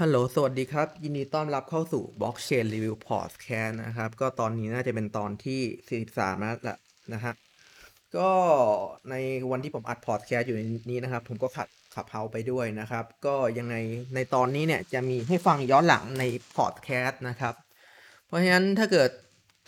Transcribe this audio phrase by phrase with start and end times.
[0.00, 6.76] ฮัลโหล สวัสดีครับ ยินดีต้อนรับเข้าสู่ Blockchain Review Podcast นะครับ ก็ตอนนี้น่าจะเป็นตอนที่ 43 แล้วละ
[7.12, 7.32] นะฮะ
[8.16, 8.30] ก็
[9.10, 9.14] ใน
[9.50, 10.58] วันที่ผมอัดพอดแคสต์อยู่
[10.90, 13.74] นี้นะครับ ผมก็ขัดขับเฮาไปด้วยนะครับ ก็ยังไง
[14.14, 16.24] ในตอนนี้เนี่ยจะมีให้ฟังย้อนหลังใน
[16.56, 17.54] พอดแคสต์นะครับ
[18.26, 19.10] เพราะฉะนั้นถ้าเกิด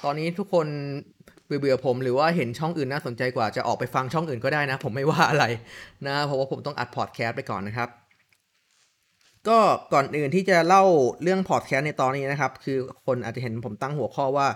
[0.04, 0.66] ตอนนี้ทุกคน
[1.46, 5.44] เบื่อผมหรือว่าเห็นช่องอื่นน่าสนใจกว่าจะออกไปฟังช่องอื่นก็ได้นะ ผมไม่ว่าอะไร
[6.06, 7.88] นะ เพราะว่าผมต้องอัดพอดแคสต์ไปก่อนนะครับ
[9.48, 9.58] ก็
[9.92, 10.84] ก่อนอื่นที่จะเล่า
[11.22, 14.48] เรื่องพอดแคสต์ในตอนนี้นะครับ คือคนอาจจะเห็นผมตั้งหัวข้อว่า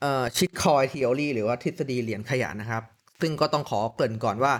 [0.00, 2.82] เอ่อชิดคอยทีโอรีหรือว่าทฤษฎีเหรียญขยะนะครับ
[3.20, 4.52] ซึ่งก็ต้องขอเกริ่นก่อนว่า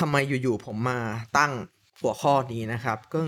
[0.00, 0.98] ทำไมอยู่ๆผมมา
[1.38, 1.52] ตั้ง
[2.00, 3.20] หัวข้อนี้นะครับ ก็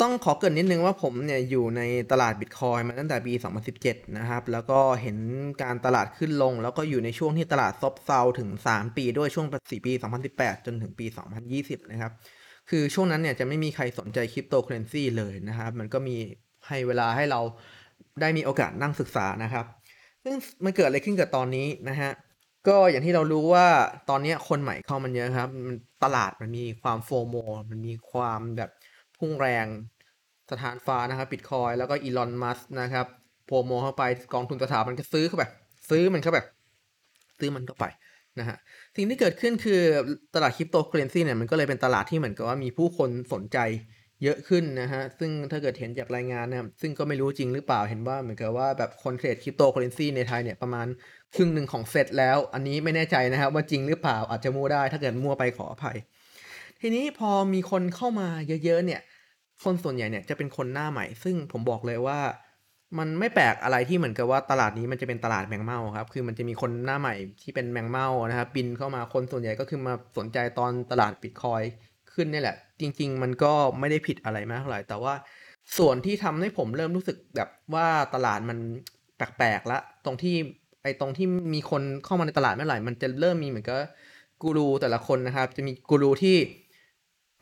[0.00, 1.82] ต้องขอเกริ่นนิดนึงว่าผมเนี่ยอยู่ใน
[2.12, 3.32] ตลาดบิตคอยมาตั้งแต่ปี
[3.74, 5.16] 2017 นะครับ แล้วก็เห็น
[5.62, 9.92] การตลาดขึ้นลง แล้วก็อยู่ในช่วงที่ตลาดซบเซาถึง 3 ปีด้วยช่วง4ปี
[10.28, 11.06] 2018 จนถึงปี
[11.48, 12.12] 2020 นะครับ
[12.70, 16.16] คือช่วงนั้นเนี่ยจะไม่มีใครสนใจคริปโตเคอเรนซีเลยนะครับ มันก็มี
[16.68, 17.40] ให้เวลาให้เรา
[18.20, 19.64] ได้มีโอกาสนั่งศึกษานะครับ
[20.24, 22.10] ซึ่งมันเกิดอะไรขึ้นกับตอนนี้นะฮะ
[22.68, 23.66] ก็อย่างที่เรารู้ว่า
[24.10, 25.50] ตอนนี้คนใหม่เข้ามันเยอะครับ
[26.04, 27.36] ตลาดมันมีความ FOMO
[27.70, 28.70] มันมีความแบบ
[29.18, 29.66] พุ่งแรง
[30.50, 33.06] สะท้านฟ้านะครับบิตคอยน์แล้วก็อีลอนมัสก์นะครับ
[33.46, 34.02] โปรโมตเข้าไป
[34.34, 35.44] กองทุนสถาบันก็ซื้อเข้าไป
[35.90, 36.38] ซื้อมันเข้าไป
[37.38, 37.86] ซื้อมันเข้าไป
[38.38, 38.56] นะฮะ
[38.96, 39.80] สิ่งที่เกิดขึ้นคือ
[40.34, 43.58] ตลาดคริปโตเคอเรนซีเนี่ยมันก็เลยเป็นตลาดที่เหมือนกับว่ามีผู้คนสนใจ
[44.22, 50.86] เยอะขึ้นนะฮะ ซึ่งถ้าเกิดเห็นจากรายงานนะซึ่งก็ไม่รู้จริงหรือเปล่า เห็นว่าเหมือนกับว่าแบบคน trade cryptocurrency ในไทยเนี่ยประมาณ
[51.34, 55.96] ครึ่งหนึ่งของเซตแล้ว อันนี้ไม่แน่ใจนะครับว่าจริงหรือเปล่า อาจจะมั่วได้ ถ้าเกิดมั่วไปขออภัย
[56.80, 58.28] ทีนี้พอมีคนเข้ามา
[58.64, 59.00] เยอะๆเนี่ย
[59.64, 62.18] คนส่วนใหญ่เนี่ยจะเป็นคนหน้าใหม่ ซึ่งผมบอกเลยว่า
[62.98, 71.62] มันไม่แปลกอะไรที่เหมือนกับว่าตลาดนี้มันจะเป็นตลาดแมงเม่าครับ คือมันจะมีคนหน้าใหม่ที่เป็นแมงเม่านะครับบินเข้ามาคนส่วนใหญ่ก็คือมาสนใจตอนตลาดบิตคอย
[72.14, 75.14] ขึ้นนี่แหละ จริง ๆ มันก็ไม่ได้ผิดอะไรมากเท่าไหร่แต่ว่า
[75.78, 78.58] ส่วนที่ทำให้ผมเริ่มรู้สึกแบบว่าตลาดมัน
[79.16, 80.34] แปลกๆละ ตรงที่
[80.82, 83.78] ไอ้ตรงที่มีคนเข้ามาในตลาดเมื่อไหร่ มันจะเริ่มมีเหมือนกับ
[84.42, 86.36] กูรูแต่ละคนนะครับ จะมีกูรูที่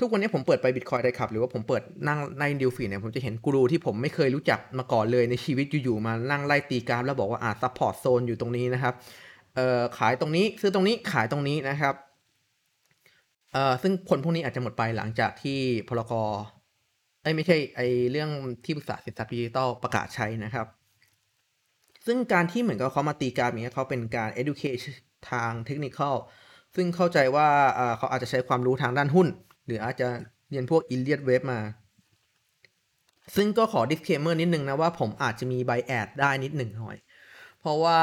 [0.01, 8.95] ทุกวันนี้ผมเปิดไปบิตคอยได้ครับหรือว่าผมเปิดยิ่งใน DeFi เนี่ยผมจะเห็นกูรูที่ผมไม่เคยรู้จักมาก่อนเลยในชีวิตอยู่ๆมานั่งไล่ตีกราฟแล้วบอกว่าอ่า support zone อยู่ตรงนี้นะครับ
[9.55, 11.95] เอ่อขายตรงนี้ซื้อตรงนี้ขายตรงนี้นะครับ
[13.53, 16.29] เอ่อซึ่งคนพวกนี้อาจจะหมดไปหลังจากที่พ.ร.ก.
[17.23, 18.31] ไอ้ไม่ใช่ไอ้เรื่อง
[18.65, 20.67] ที่ปรึกษาสินทรัพย์ดิจิตอลประกาศใช้นะครับ
[22.07, 24.83] ซึ่งการที่เหมือนกับเขามาตีกราฟอย่างเงี้ยเขาเป็นการ educate
[25.31, 26.01] ทางเทคนิค
[26.77, 27.49] ซึ่งเข้าใจว่า
[27.99, 29.29] เขาอาจจะใช้ความรู้ทางด้านหุ้น
[29.69, 30.09] หรืออาจจะ
[30.51, 31.61] เรียนพวก i l l i a t Web มา
[33.37, 36.97] ซึ่งก็ขอ disclaimer นิดนึงนะว่าผมอาจจะมี by ad ได้นิดหนึ่งหน่อย
[37.61, 37.99] เพราะว่า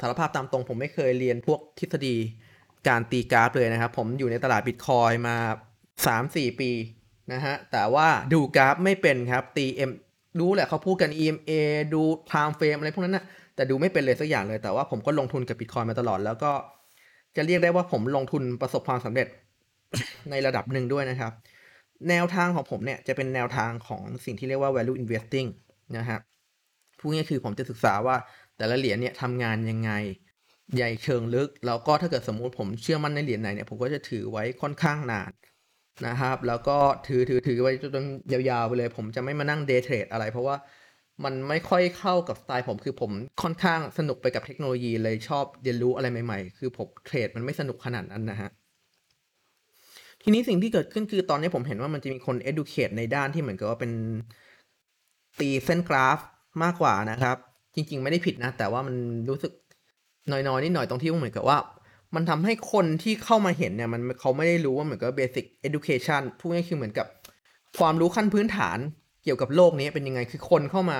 [0.00, 2.16] สารภาพตามตรงผมไม่เคยเรียนพวกทฤษฎี
[2.88, 5.36] การตีกราฟเลยนะครับ ผมอยู่ในตลาดบิตคอยมา
[5.96, 6.70] 3-4 ปี
[7.32, 9.90] นะฮะ แต่ว่าดูกราฟไม่เป็นครับตี M
[10.40, 11.50] รู้แหละเขาพูดกัน EMA
[11.94, 16.52] ดู time frame อะไรพวกนั้นนะแต่ดูไม่เป็นเลยสักอย่างเลย แต่ว่าผมก็ลงทุนกับบิตคอยมาตลอด แล้วก็
[17.36, 19.26] จะเรียกได้ว่าผมลงทุนประสบความสำเร็จ
[20.30, 21.32] ในระดับหนึ่งด้วยนะครับ
[22.08, 25.48] แนวทางของผมเนี่ยจะเป็นแนวทางของสิ่งที่เรียกว่า value investing
[25.96, 26.18] นะฮะ
[26.98, 28.16] พูดง่ายคือผมจะศึกษาว่า
[28.56, 29.90] แต่ละเหรียญเนี่ยทำงานยังไง
[30.76, 35.32] ใหญ่เชิงลึก แล้วก็ถ้าเกิดสมมุติผมเชื่อมั่นในเหรียญไหนเนี่ยผมก็จะถือไว้ค่อนข้างนาน
[36.06, 36.76] นะครับ แล้วก็
[37.06, 40.56] ถือถือถือไว้จนยาวๆไปเลย ผมจะไม่มานั่งเดย์เทรดอะไร เพราะว่า
[41.24, 43.10] มันไม่ค่อยเข้ากับสไตล์ผมคือผม
[43.42, 48.50] ค่อนข้างสนุกไปกับเทคโนโลยีเลยชอบเรียนรู้อะไรใหม่ๆ คือผมเทรดมันไม่สนุกขนาดนั้นนะฮะ
[50.28, 53.92] ทีนี้สิ่งที่เกิดขึ้นคือตอนนี้ผมเห็นว่ามันจะมีคน educate ในด้านที่เหมือนกับว่าเป็น
[55.38, 56.18] ตีเส้นกราฟ
[56.62, 57.36] มากกว่านะครับ
[57.74, 58.96] จริง ๆ ไม่ได้ผิดนะ แต่ว่ามัน
[59.28, 59.52] รู้สึก
[60.30, 61.58] น้อยๆนิดหน่อยตรงที่เหมือนกับว่า
[62.14, 67.06] มันทำให้คนที่เข้ามาเห็นเนี่ยมันเขาไม่ได้รู้ว่าเหมือนกับ basic education พูดง่ายคือเหมือนกับ
[67.78, 68.78] ความรู้ขั้นพื้นฐาน
[69.24, 70.98] เกี่ยวกับโลกนี้เป็นยังไงคือคนเข้ามา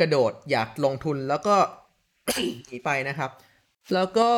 [0.00, 1.54] กระโดดอยากลงทุนแล้วก็
[2.68, 3.30] หนีไปนะครับ
[3.94, 4.28] แล้วก็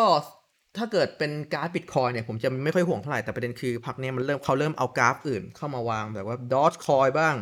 [0.79, 7.35] ถ้าเกิดเป็นกราฟบิตคอยเนี่ยผมจะไม่ค่อยห่วงเท่าไหร่ แต่ประเด็นคือพักนี้มันเริ่มเขาเริ่มเอากราฟอื่นเข้ามาวางแบบว่าดอ g คอยบ้าง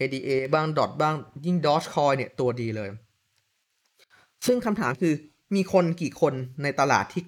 [0.00, 1.14] ADA บ้างดอทบ้าง
[1.46, 2.88] ยิ่งดอ g คอยเนี่ยตัวดีเลย
[4.46, 5.14] ซึ่งคำถามคือ
[5.56, 7.22] มีคนกี่คนในตลาดที่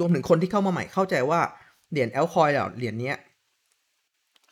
[0.00, 1.40] รวมถึงคนที่เข้ามาใหม่เข้าใจว่า
[1.90, 3.12] เหรียญแอลคอยเหรียญนี้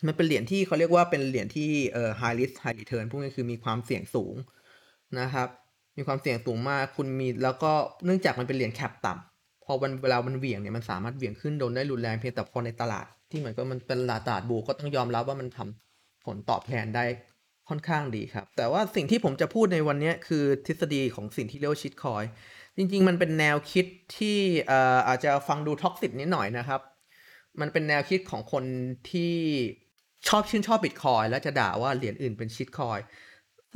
[0.07, 4.35] มันเป็นเหรียญที่เขาเรียกว่าเป็นเหรียญที่เอ่อ high risk high return พวกนี้คือมีความเสี่ยงสูง
[5.21, 5.49] นะครับ
[5.97, 7.73] มีความเสี่ยงสูงมากคุณมีแล้วก็
[8.05, 9.36] เนื่องจากมันเป็นเหรียญแคปต่ำ
[9.67, 17.05] พอวันเวลามันเหวี่ยงเนี่ยมันสามารถเหวี่ยงขึ้นโดนได้รุนแรงเพียงแต่พอในตลาดที่เหมือนก็มันเป็นตลาดบูก็ต้องยอมรับว่ามันทำผลตอบแทนได้
[17.69, 22.25] ค่อนข้างดีครับ แต่ว่าสิ่งที่ผมจะพูดในวันนี้คือทฤษฎีของสิ่งที่เรียกว่าชิดคอย
[22.77, 23.87] จริง ๆ มันเป็นแนวคิด
[24.17, 24.39] ที่
[25.09, 26.81] อาจจะฟังดู toxic นิดหน่อยนะครับ
[27.61, 28.65] มันเป็นแนวคิดของคน
[29.11, 29.35] ที่
[30.29, 32.99] ชอบชื่นชอบบิตคอยแล้วจะด่าว่าเหรียญอื่นเป็น shitcoin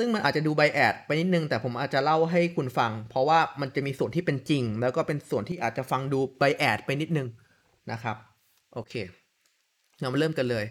[0.01, 7.29] ซึ่งมันอาจจะดู bias ไปนิดนึง แต่ผมอาจจะเล่าให้คุณฟัง เพราะว่ามันจะมีส่วนที่เป็นจริง แล้วก็เป็นส่วนที่อาจจะฟังดู bias ไปนิดนึง
[7.93, 8.17] นะครับ
[8.75, 8.95] โอเค
[10.01, 10.65] เรามาเริ่มกันเลย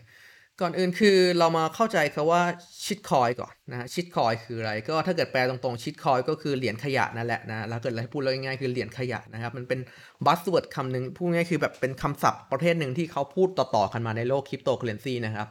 [0.61, 2.41] ก่อนอื่นคือเรามาเข้าใจคำว่า
[2.85, 9.79] shitcoin ก่อนนะ shitcoin คืออะไร ก็ถ้าเกิดแปลตรงๆ shitcoin ก็คือเหรียญขยะนั่นแหละนะ แล้วเกิดอะไรพูดเลยง่ายๆคือเหรียญขยะนะครับ มันเป็น
[10.25, 15.47] buzzword คำหนึ่งพูดง่ายคือแบบเป็นคำศัพท์ประเภทหนึ่งที่เขาพูดต่อๆกันมาในโลกคริปโตเคอเรนซีนะครับ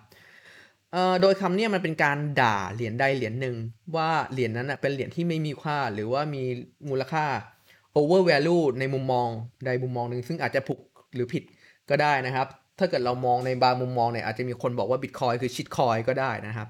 [0.92, 3.56] เอ่อโดยคำนี้มันเป็นการด่าเหรียญใดเหรียญหนึ่ง
[3.96, 6.42] ว่าเหรียญนั้นเป็นเหรียญที่ไม่มีค่าหรือว่ามี
[6.88, 7.24] มูลค่า
[7.96, 9.28] over value ในมุมมอง
[9.64, 10.80] ใดมุมมองหนึ่งซึ่งอาจจะถูก
[11.14, 11.42] หรือผิด
[11.90, 12.46] ก็ได้นะครับ
[12.78, 16.68] ถ้าเกิดเรามองในบางมุมมองเนี่ยอาจจะมีคนบอกว่า Bitcoin คือ shitcoin ก็ได้นะครับ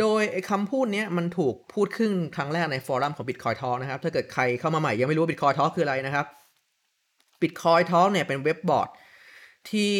[0.00, 6.26] โดยคำพูดนี้มันถูกพูดขึ้นครั้งแรกใน forum ของ Bitcoin Talk นะครับ ถ้าเกิดใครเข้ามาใหม่ยังไม่รู้ Bitcoin Talk คืออะไรนะครับ
[7.42, 8.88] Bitcoin Talk เนี่ยเป็นเว็บบอร์ด
[9.70, 9.94] ที่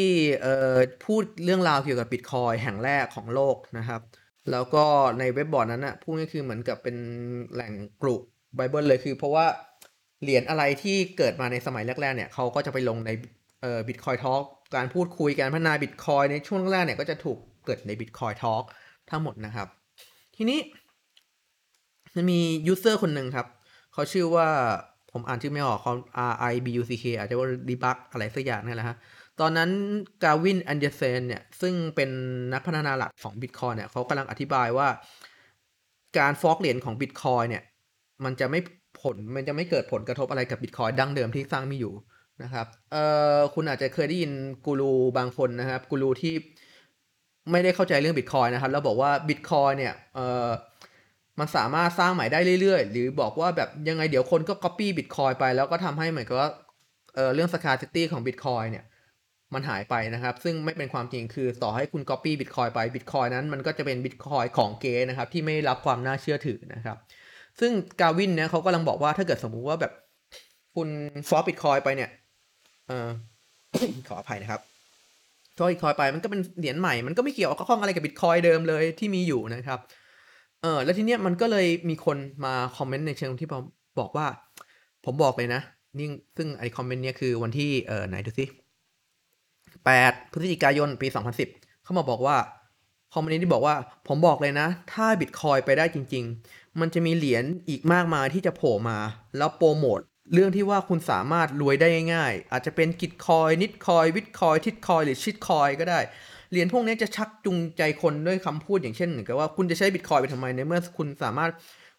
[1.04, 4.00] พูดเรื่องราวเกี่ยวกับบิตคอยแห่งแรกของโลกนะครับ
[4.50, 4.84] แล้วก็
[5.18, 6.96] ในเว็บบอร์ดนั้นนะพูดง่ายคือเหมือนกับเป็น
[7.52, 7.72] แหล่ง
[8.02, 8.20] กลุ่ม
[8.56, 9.46] ไบเบิลเลยคือเพราะว่า
[10.22, 13.10] เหรียญอะไรที่เกิดมาในสมัยแรกๆเนี่ยเขาก็จะไปลงใน
[13.62, 14.44] เอ่อ Bitcoin Talk
[14.76, 18.64] การพูดคุยการพัฒนาบิตคอยในช่วงแรกเนี่ยก็จะถูกเกิดใน Bitcoin Talk
[19.10, 19.68] ทั้งหมดนะครับ
[20.36, 20.60] ทีนี้
[22.14, 23.46] มันมีuser คนหนึ่งครับ
[23.92, 24.48] เขาชื่อว่า
[25.12, 25.92] ผมอ่านชื่อไม่ออกเขา
[26.30, 28.96] R I B U C K อาจจะว่าดีบักอะไรสักอย่างนี่แหละฮะ
[29.40, 29.70] ตอนนั้น
[30.22, 32.10] กาวินแอนเดอร์เซนเนี่ย ซึ่งเป็น
[32.52, 34.88] นักพัฒนาหลักของ Bitcoin เนี่ยเขากำลังอธิบายว่า
[36.18, 37.62] การ fork เหรียญของ Bitcoin เนี่ย
[38.24, 38.60] มันจะไม่
[39.00, 41.94] ผลมันจะไม่เกิดผลกระทบอะไรกับ Bitcoin ดั้งเดิมที่สร้างมีอยู่
[42.42, 43.04] นะครับเอ่
[43.36, 44.32] อคุณอาจจะเคยได้ยิน
[44.66, 46.34] กูรูบางคนนะครับกูรูที่
[47.50, 50.48] ไม่ได้เข้าใจเรื่อง Bitcoin นะครับ แล้วบอกว่า Bitcoin เนี่ยเอ่อ
[51.38, 56.50] มันสามารถสร้างใหม่ได้เรื่อยๆ หรือบอกว่าแบบยังไงเดี๋ยวคนก็ copy Bitcoin ไปแล้วก็ทำให้เหมือนกับว่า
[57.14, 58.84] เเรื่อง scarcity ของ Bitcoin เนี่ย
[59.54, 66.96] มันหายไปนะครับ ซึ่งไม่เป็นความจริงคือต่อให้คุณ Copy Bitcoin ไป Bitcoin นั้นมันก็จะเป็น Bitcoin ของเก๊นะครับ ที่ไม่รับความน่าเชื่อถือนะครับ
[67.60, 69.92] ซึ่งกาวินเนี่ยเขากำลังบอกว่าถ้าเกิดสมมุติว่าแบบ
[70.74, 70.88] คุณ
[71.28, 72.10] fork Bitcoin ไปเนี่ย
[72.88, 73.08] เออ
[74.08, 74.60] ขออภัยนะครับ
[75.56, 79.80] fork Bitcoin ไปมันก็เป็นเหรียญใหม่ มันก็ไม่เกี่ยวข้องอะไรกับบิตคอยเดิมเลยที่มีอยู่นะครับ
[80.62, 83.48] เออแล้วทีเนี้ยมันก็เลยมีคนมาคอมเมนต์ในเชิงที่
[84.00, 84.26] บอกว่า
[85.04, 85.60] ผมบอกเลยนะ
[85.98, 88.44] นี่ซึ่งไอคอมเมนต์เนี้ยคือวันที่เออไหนดูสิ
[89.86, 91.06] 8 พฤศจิกายน ปี
[91.46, 92.36] 2010 เขามาบอกว่า
[93.14, 93.76] คอมเมนต์ที่บอกว่า
[94.08, 98.98] ผมบอกเลยนะ ถ้าบิตคอยไปได้จริง ๆ มันจะมีเหรียญอีกมากมายที่จะโผล่มา
[99.36, 100.00] แล้วโปรโมท
[100.34, 106.00] เรื่องที่ว่าคุณสามารถรวยได้ง่ายๆ อาจจะเป็นกิตคอย นิดคอย วิตคอย ทิดคอย หรือชิดคอยก็ได้
[106.50, 111.50] เหรียญพวกนี้จะชักจูงใจคนด้วยคำพูดอย่างเช่นเหมือนกับว่าคุณจะใช้บิตคอยไปทำไมในเมื่อคุณสามารถ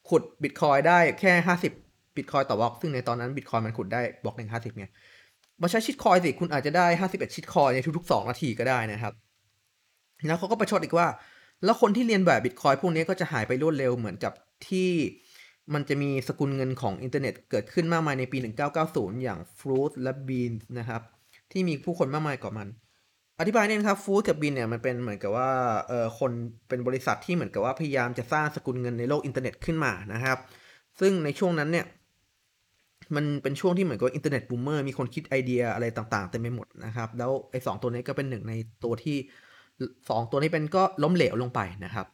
[0.10, 1.32] ขุดบิตคอยได้แค่
[1.76, 4.86] 50บิตคอยต่อบล็อก ซึ่งในตอนนั้นบิตคอยมันขุดได้บล็อกหนึ่งห้าสิบไง
[5.62, 9.14] มาใช้ shitcoin สิคุณอาจจะได้ 51 shitcoin ในทุกๆ 2 นาทีก็ได้นะครับ
[10.28, 11.08] แล้วเขาก็ประชดอีกว่า
[11.64, 14.34] แล้วคนที่เลียนแบบบิตคอยพวกนี้ก็จะหายไปรวดเร็วเหมือนกับ
[14.68, 14.90] ที่
[15.74, 18.38] มันจะมีสกุลเงินของอินเทอร์เน็ตเกิดขึ้นมากมายในปี
[18.80, 21.02] 1990 อย่าง Flooz และ Beenz นะครับ
[21.52, 22.68] ที่มีผู้คนมากมายกว่ามัน
[23.40, 25.52] อธิบายเนี่ยนะครับ Flooz กับ Beenz เนี่ยมันเป็นเหมือนกับว่า
[25.88, 26.32] เออคน
[26.70, 30.38] เป็นบริษัทที่เหมือนกับว่าพยายามจะสร้างสกุลเงินในโลกอินเทอร์เน็ตขึ้นมานะครับ
[31.00, 31.86] ซึ่งในช่วงนั้นเนี่ย
[33.16, 39.18] มันเป็นช่วงที่เหมือนกับอินเทอร์เน็ตบูมเมอร์มีคนคิดไอเดียอะไรต่างๆเต็มไปหมดนะครับ แล้วไอ้สองตัวนี้ก็เป็นหนึ่งในตัวที่
[40.10, 42.06] สองตัวนี้เป็นก็ล้มเหลวลงไปนะครับ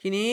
[0.00, 0.30] ทีนี้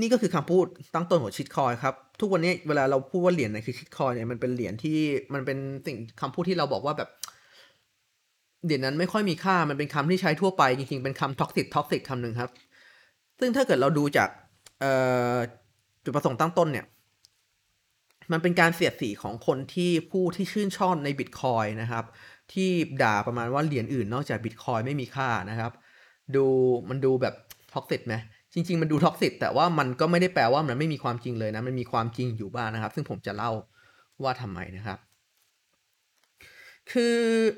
[0.00, 4.98] นี่ก็คือคำพูดตั้งต้นของ shitcoin ครับ ทุกวันนี้เวลาเราพูดว่าเหรียญไหนคือ shitcoin เนี่ยมันเป็นเหรียญที่
[5.34, 7.08] มันเป็นสิ่งคำพูดที่เราบอกว่าแบบ
[8.64, 12.50] เหรียญนั้นไม่ค่อยมีค่ามันเป็นคำที่ใช้ทั่วไปจริงๆเป็นคำ toxic toxic คำหนึ่งครับ
[13.40, 14.28] ซึ่งถ้าเกิดเราดูจาก
[16.04, 16.86] จุดประสงค์ตั้งต้นเนี่ย
[18.32, 22.04] มันเป็นการเสียดสีของคนที่ผู้ที่ชื่นชอบในบิตคอยนะครับ
[22.52, 22.70] ที่
[23.02, 25.72] ด่าประมาณว่าเหรียญอื่นนอกจากบิตคอยไม่มีค่านะครับ
[26.36, 26.46] ดู
[26.88, 27.34] มันดูแบบ
[27.74, 28.14] toxic ไหม
[28.54, 33.52] จริง ๆ มันดู toxic แต่ว่ามันก็ไม่ได้แปลว่ามันไม่มีความจริงเลยนะ มันมีความจริงอยู่บ้างนะครับ ซึ่งผมจะเล่า
[34.22, 34.98] ว่าทำไมนะครับ
[36.92, 37.16] คือ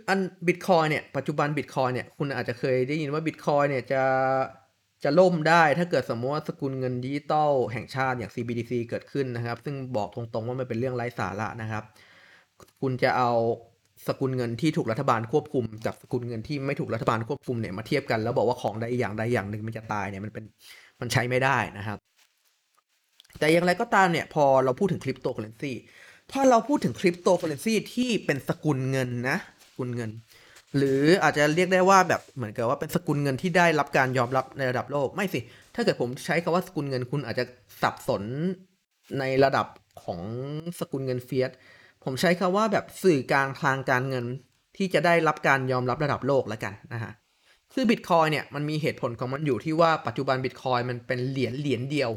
[0.08, 4.02] อันบิตคอยเนี่ย ปัจจุบันบิตคอยเนี่ย คุณอาจจะเคยได้ยินว่าบิตคอยเนี่ยจะ
[5.04, 11.84] จะล่มได้ถ้าเกิดสมมติว่าสกุลเงินดิจิตอลแห่งชาติอย่าง CBDC เกิดขึ้นนะครับ ซึ่งบอกตรงๆว่ามันเป็นเรื่องไร้สาระนะครับ
[12.80, 13.30] คุณจะเอา
[14.06, 20.44] สกุลเงินที่ถูกรัฐบาลควบคุม กับสกุลเงินที่ไม่ถูกรัฐบาลควบคุมเนี่ยมาเทียบกันแล้วบอกว่าของใดอย่างใดอย่างหนึ่งมันจะตายเนี่ยมันเป็น
[21.00, 21.98] มันใช้ไม่ได้นะครับ
[23.38, 25.72] แต่อย่างไรก็ตามเนี่ยพอเราพูดถึงคริปโตเคอเรนซี
[26.32, 30.10] ถ้าเราพูดถึงคริปโตเคอเรนซีที่เป็นสกุลเงินนะสกุลเงิน
[30.76, 35.40] หรืออาจจะเรียกได้ว่าแบบเหมือนกับว่าเป็นสกุลเงินที่ได้รับการยอมรับในระดับโลกไม่สิ
[35.74, 37.44] ถ้าเกิดผมใช้คำว่าสกุลเงินคุณอาจจะ
[37.82, 38.22] สับสน
[39.18, 39.66] ในระดับ
[40.04, 40.20] ของ
[40.80, 41.50] สกุลเงินเฟียส
[42.04, 44.24] ผมใช้คาว่าแบบสื่อกลางทางการเงิน
[44.76, 47.12] ที่จะได้รับการยอมรับระดับโลกแล้วกันนะฮะ
[47.72, 52.10] คือบิตคอยเนี่ยมันมีเหตุผลของมันอยู่ที่ว่าปัจจุบันบิตคอยมันเป็นเหรียญเหรียญเดียว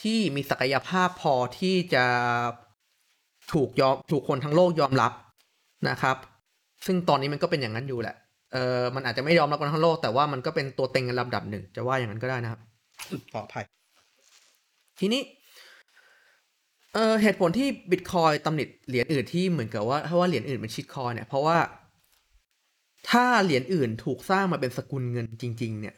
[0.00, 2.04] ที่มีศักยภาพพอที่จะ
[3.52, 5.12] ถูกยอมถูกคนทั้งโลกยอมรับ
[5.88, 6.16] นะครับ
[6.86, 8.16] ซึ่งตอนนี้มันก็เป็นอย่างนั้นอยู่แหละ
[8.52, 12.60] เออมันอาจจะไม่ยอมรับกันทั้งโลกแต่ว่ามันก็เป็นตัวเต็งกันลำดับหนึ่ง จะว่าอย่างนั้นก็ได้นะครับ
[13.32, 13.64] ขออภัย
[15.00, 15.22] ทีนี้
[16.94, 21.58] เออเหตุผลที่บิตคอยตำหนิเหรียญอื่นที่เหมือนกับว่าถ้าว่าเหรียญอื่นเป็นชิตคอยเนี่ยเพราะว่า
[23.10, 25.94] ถ้าเหรียญอื่นถูกสร้างมาเป็นสกุลเงินจริง ๆ เนี่ย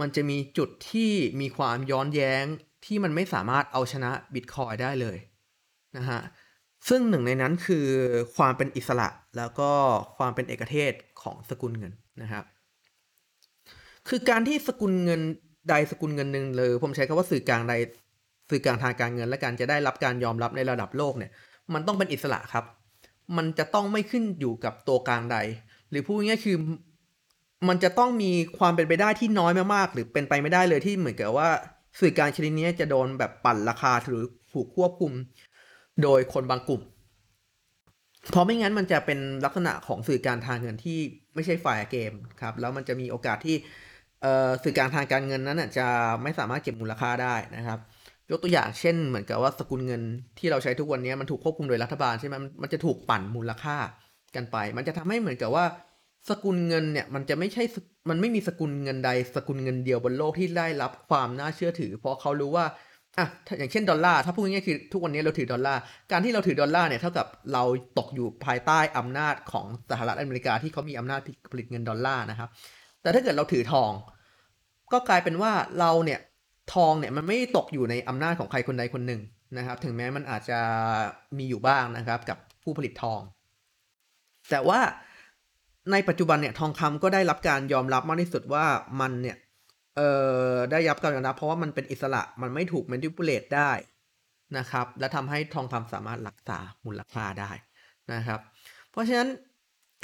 [0.00, 2.44] มันจะมีจุดที่มีความย้อนแย้ง
[2.84, 5.18] ที่มันไม่สามารถเอาชนะบิตคอยได้เลย
[5.96, 6.20] นะฮะ
[6.88, 7.86] ซึ่งหนึ่งในนั้นคือ
[8.36, 9.70] ความเป็นอิสระแล้วก็
[10.16, 12.44] ความเป็นเอกเทศของสกุลเงินนะครับ
[14.08, 15.20] คือการที่สกุลเงิน
[15.68, 17.74] ใดสกุลเงินหนึ่งเลยผมใช้คำว่าสื่อกลางใด
[18.50, 21.30] สื่อกลางทางการเงินและการจะได้รับการยอมรับในระดับโลกเนี่ย
[21.72, 22.64] มันต้องเป็นอิสระครับ
[23.36, 25.36] มันจะต้องไม่ขึ้นอยู่กับตัวกลางใด
[25.90, 26.56] หรือพูดง่ายๆคือ
[27.68, 31.48] มันจะต้องมีความเป็นไปได้ที่น้อยมากๆ หรือเป็นไปไม่ได้เลยที่เหมือนกับว่า
[32.00, 35.12] สื่อกลางชนิดนี้จะโดนแบบปั่นราคาหรือถูกควบคุม
[36.02, 36.82] โดยคนบางกลุ่ม
[38.30, 40.98] เพราะไม่งั้นมันจะเป็นลักษณะของสื่อการทางเงินที่
[41.34, 43.56] ไม่ใช่ฝ่ายเกมครับ แล้วมันจะมีโอกาสที่
[44.62, 45.86] สื่อการทางการเงินนั้นจะ
[46.22, 47.78] ไม่สามารถเก็บมูลค่าได้นะครับ
[48.30, 50.02] ยกตัวอย่างเช่น เหมือนกับว่าสกุลเงิน
[50.38, 53.76] ที่เราใช้ทุกวันนี้มันถูกควบคุมโดยรัฐบาลใช่ไหมมันจะถูกปั่นมูลค่า
[54.36, 55.64] กันไป มันจะทำให้เหมือนกับว่า
[56.30, 57.64] สกุลเงินเนี่ยมันจะไม่ใช่
[58.10, 62.66] มันไม่มีสกุลเงินใด สกุลเงินเดียวบนโลกที่ได้รับความน่าเชื่อถือ เพราะเขารู้ว่า
[63.18, 63.26] อะ
[63.58, 65.80] อย่างเช่นดอลลาร์ถ้าพูดง่ายๆคือทุกวันนี้เราถือดอลลาร์
[66.12, 67.62] การที่เราถือดอลลาร์เนี่ยเท่ากับเรา
[67.98, 72.48] ตกอยู่ภายใต้อำนาจของสหรัฐอเมริกาที่เขามีอำนาจผลิตเงินดอลลาร์นะครับ
[73.02, 73.90] แต่ถ้าเกิดเราถือทอง
[74.92, 76.20] ก็กลายเป็นว่าเราเนี่ย
[76.74, 79.20] ทองเนี่ยมันไม่ตกอยู่ในอำนาจของใครคนใดคนหนึ่ง
[79.56, 80.58] นะครับ ถึงแม้มันอาจจะ
[81.38, 83.20] มีอยู่บ้างนะครับกับผู้ผลิตทอง
[84.50, 84.80] แต่ว่า
[85.92, 88.64] ในปัจจุบันเนี่ยทองคำก็ได้รับการยอมรับมากที่สุดว่า
[89.00, 89.36] มันเนี่ย
[89.96, 90.08] เอ่
[90.54, 93.72] อได้รับการยอมรับเพราะว่ามันเป็นอิสระมันไม่ถูก manipulate ได้
[94.58, 97.50] นะครับ และทำให้ทองคำสามารถรักษามูลค่าได้
[98.12, 98.40] นะครับ
[98.90, 99.28] เพราะฉะนั้น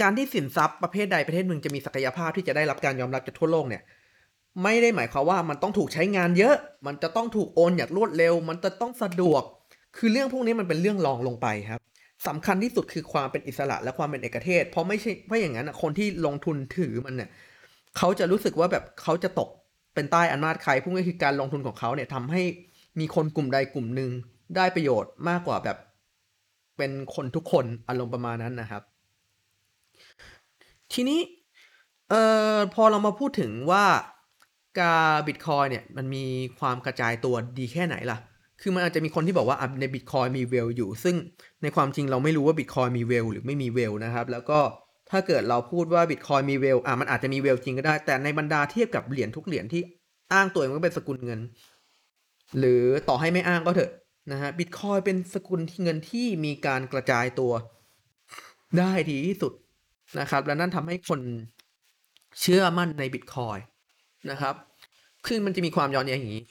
[0.00, 3.83] การที่สินทรัพย์ประเภทใดประเภทหนึ่งจะมีศักยภาพที่จะได้รับการยอมรับจากทั่วโลกเนี่ย
[4.62, 6.54] ไม่ได้หมายความว่ามันต้องถูกใช้งานเยอะ
[6.87, 9.42] มันจะต้องถูกโอนอย่างรวดเร็ว มันจะต้องสะดวก
[9.97, 11.80] คือเรื่องพวกนี้มันเป็นเรื่องรองลงไปครับ
[12.26, 17.30] สำคัญที่สุดคือความเป็นอิสระและความเป็นเอกเทศ เพราะไม่ใช่เพราะอย่างนั้นคนที่ลงทุนถือมันเนี่ย
[17.97, 19.50] เขาจะรู้สึกว่าแบบเขาจะตก
[19.95, 22.42] เป็นใต้อำนาจใครพวกนี้คือการลงทุนของเขาเนี่ยทำให้
[23.00, 24.11] มีคนกลุ่มใดกลุ่มหนึ่ง
[24.57, 25.76] ได้ประโยชน์มากกว่าแบบ
[26.76, 28.83] เป็นคนทุกคนอารมณ์ประมาณนั้นนะครับ
[30.92, 31.21] ทีนี้
[32.09, 32.23] เอ่
[32.57, 33.85] อพอเรามาพูดถึงว่า
[34.80, 36.25] การบิตคอยเนี่ยมันมี
[36.59, 38.18] ความกระจายตัวดีแค่ไหนล่ะ
[38.61, 41.16] คือมันอาจจะมีคนที่บอกว่าในบิตคอยมีเวลอยู่ ซึ่ง
[41.62, 44.59] ในความจริงเราไม่รู้ว่าบิตคอยมีเวลหรือไม่มีเวลนะครับ แล้วก็
[45.11, 49.83] ถ้าเกิดเราพูดว่าบิตคอยมีเวลอะมันอาจจะมีเวลจริงก็ได้ แต่ในบรรดาเทียบกับเหรียญทุกเหรียญที่
[50.33, 51.41] อ้างตัวเองว่าเป็นสกุลเงิน
[52.59, 53.91] หรือต่อให้ไม่อ้างก็เถอะ
[54.33, 57.53] นะฮะบิตคอยเป็นสกุลเงินที่มีการกระจายตัว
[58.79, 59.53] ได้ดีที่สุด
[60.21, 61.21] นะครับ และนั่นทำให้คน
[62.41, 63.59] เชื่อมั่นในบิตคอย
[64.31, 64.55] นะครับ
[65.27, 66.45] คือมันจะมีความย้อนแย้งอย่างนี้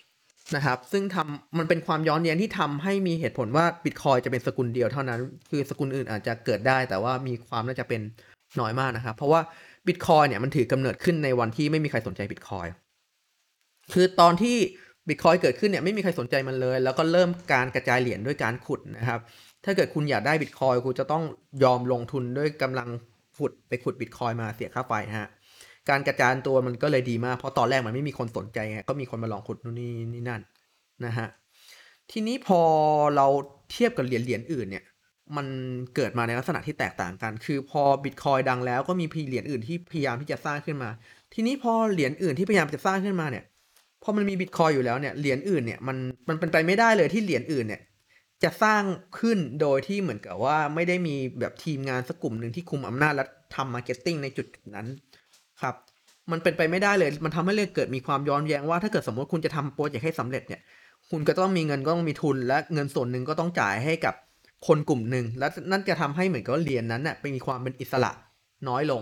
[0.55, 8.01] นะครับ ซึ่งทำมันเป็นความย้อนแย้งที่ทำให้มีเหตุผลว่าบิตคอยจะเป็นสกุลเดียวเท่านั้น คือสกุลอื่นอาจจะเกิดได้ แต่ว่ามีความน่าจะเป็น
[8.61, 9.41] น้อยมากนะครับ เพราะว่า
[9.87, 12.67] บิตคอยเนี่ยมันถือกำเนิดขึ้นในวันที่ไม่มีใครสนใจบิตคอย
[13.93, 14.57] คือตอนที่
[15.07, 19.19] บิตคอยเกิดขึ้นเนี่ยไม่มีใครสนใจมันเลย แล้วก็เริ่มการกระจายเหรียญด้วยการขุดนะครับ
[19.65, 21.23] ถ้าเกิดคุณอยากได้บิตคอยคุณจะต้อง
[21.63, 22.87] ยอมลงทุนด้วยกำลัง
[23.37, 25.29] ขุดไปขุดบิตคอยมาเสียค่าไฟฮะ
[25.89, 30.41] การกระจายตัวมันก็เลยดีมาก เพราะตอนแรกมันไม่มีคนสนใจไงก็มีคนมาลองขุดนู่นนี่นี่นั่น
[31.05, 31.27] นะฮะ
[32.11, 32.61] ทีนี้พอ
[33.15, 33.27] เรา
[33.71, 34.83] เทียบกับเหรียญเหรียญอื่นเนี่ย
[35.35, 35.47] มัน
[35.95, 40.89] เกิดมาในลักษณะที่แตกต่างกัน คือพอบิตคอยดังแล้วก็มีเหรียญอื่นที่พยายามที่จะสร้างขึ้นมา
[41.33, 43.43] ทีนี้พอเหรียญอื่นที่พยายามจะสร้างขึ้นมาเนี่ย
[44.03, 45.97] พอมันมีบิตคอยอยู่แล้วเนี่ย เหรียญอื่นเนี่ยมัน
[46.29, 47.81] มันเป็นไปไม่ได้เลยที่เหรียญอื่นเนี่ย
[48.43, 48.83] จะสร้าง
[49.19, 54.87] ขึ้นโดยที่เหมือนกับว่าไม่ได้มีแบบทีมงานสักกลุ่มหนึ่งที่คุมอำนาจและทำ marketing ในจุดนั้น
[55.61, 55.75] ครับ
[56.31, 60.61] มันเป็นไปไม่ได้เลย มันทำให้เลยเกิดมีความย้อนแย้งว่าถ้าเกิดสมมติคุณจะทำโปรเจกต์ให้สำเร็จเนี่ย
[61.09, 64.15] คุณก็ต้องมีเงินก็ต้องมีทุนและเงินส่วนหนึ่งก็ต้องจ่ายให้กับ
[64.67, 68.11] คนกลุ่มหนึ่งและนั่นจะทำให้เหมือนกับเหรียญนั้นเน่ยมีความเป็นอิสระ
[68.69, 69.01] น้อยลง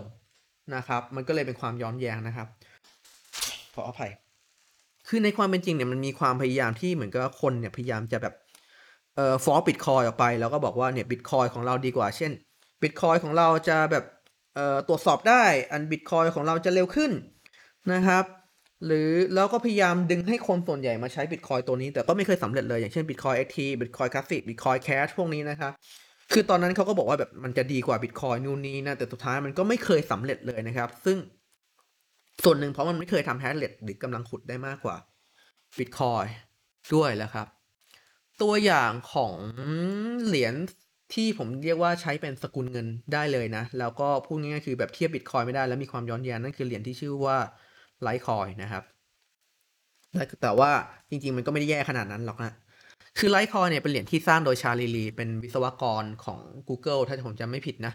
[0.75, 2.47] นะครับ มันก็เลยเป็นความย้อนแย้งนะครับ
[3.75, 4.11] ขออภัย
[5.07, 8.33] คือในความเป็นจริงเนี่ยมันมีความพยายามที่เหมือนกับคนเนี่ยพยายามจะแบบ
[9.15, 12.31] เอ่อฟอร์บิตคอยออกไปแล้วก็บอกว่าเนี่ยบิตคอยของเราดีกว่า เช่น
[12.81, 14.05] บิตคอยของเราจะแบบ
[14.55, 17.11] เอ่อตรวจสอบได้อันบิตคอยของเราจะเร็วขึ้น
[17.93, 18.25] นะครับ
[18.85, 25.71] หรือแล้วก็พยายามดึงให้คนส่วนใหญ่มาใช้บิตคอยตัวนี้ แต่ก็ไม่เคยสำเร็จเลยอย่างเช่น Bitcoin XT Bitcoin Classic Bitcoin Cash พวกนี้นะครับ
[26.33, 31.17] คือตอนนั้นเขาก็บอกว่าแบบมันจะดีกว่าบิตคอยนู่นนี่นะแต่สุดท้ายมันก็ไม่เคยสำเร็จเลยนะครับ ซึ่ง
[32.43, 34.95] ส่วนหนึ่งเพราะมันไม่เคยทำ hash rate หรือกำลังขุดได้มากกว่า
[35.77, 36.25] บิตคอย
[36.95, 37.47] ด้วยแล้วครับ
[38.41, 39.35] ตัวอย่างของ
[40.25, 40.53] เหรียญ
[41.13, 47.37] ที่ผมเรียกว่าใช้เป็นสกุลเงินได้เลยนะ แล้วก็พูดง่ายๆคือแบบเทียบบิตคอยไม่ได้แล้วมีความย้อนแย้งนั่นคือเหรียญที่ชื่อว่า
[48.03, 48.83] Litecoin นะครับ
[50.41, 50.71] แต่ว่า
[51.09, 52.51] จริง ๆ มันก็ไม่ได้แย่ขนาดนั้นหรอกนะ
[53.19, 57.93] คือ Litecoin เนี่ยเป็นเหรียญที่สร้างโดยชาลีลี เป็นวิศวกรของ Google ถ้าผมจำไม่ผิดนะ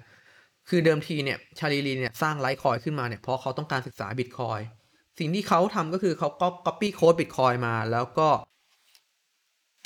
[0.68, 4.60] คือเดิมทีเนี่ยชาลีลีเนี่ยสร้าง Litecoin ขึ้นมาเนี่ยเพราะเขาต้องการศึกษาบิตคอย
[5.18, 8.28] สิ่งที่เขาทำก็คือเขาก็ copy code บิตคอยมาแล้วก็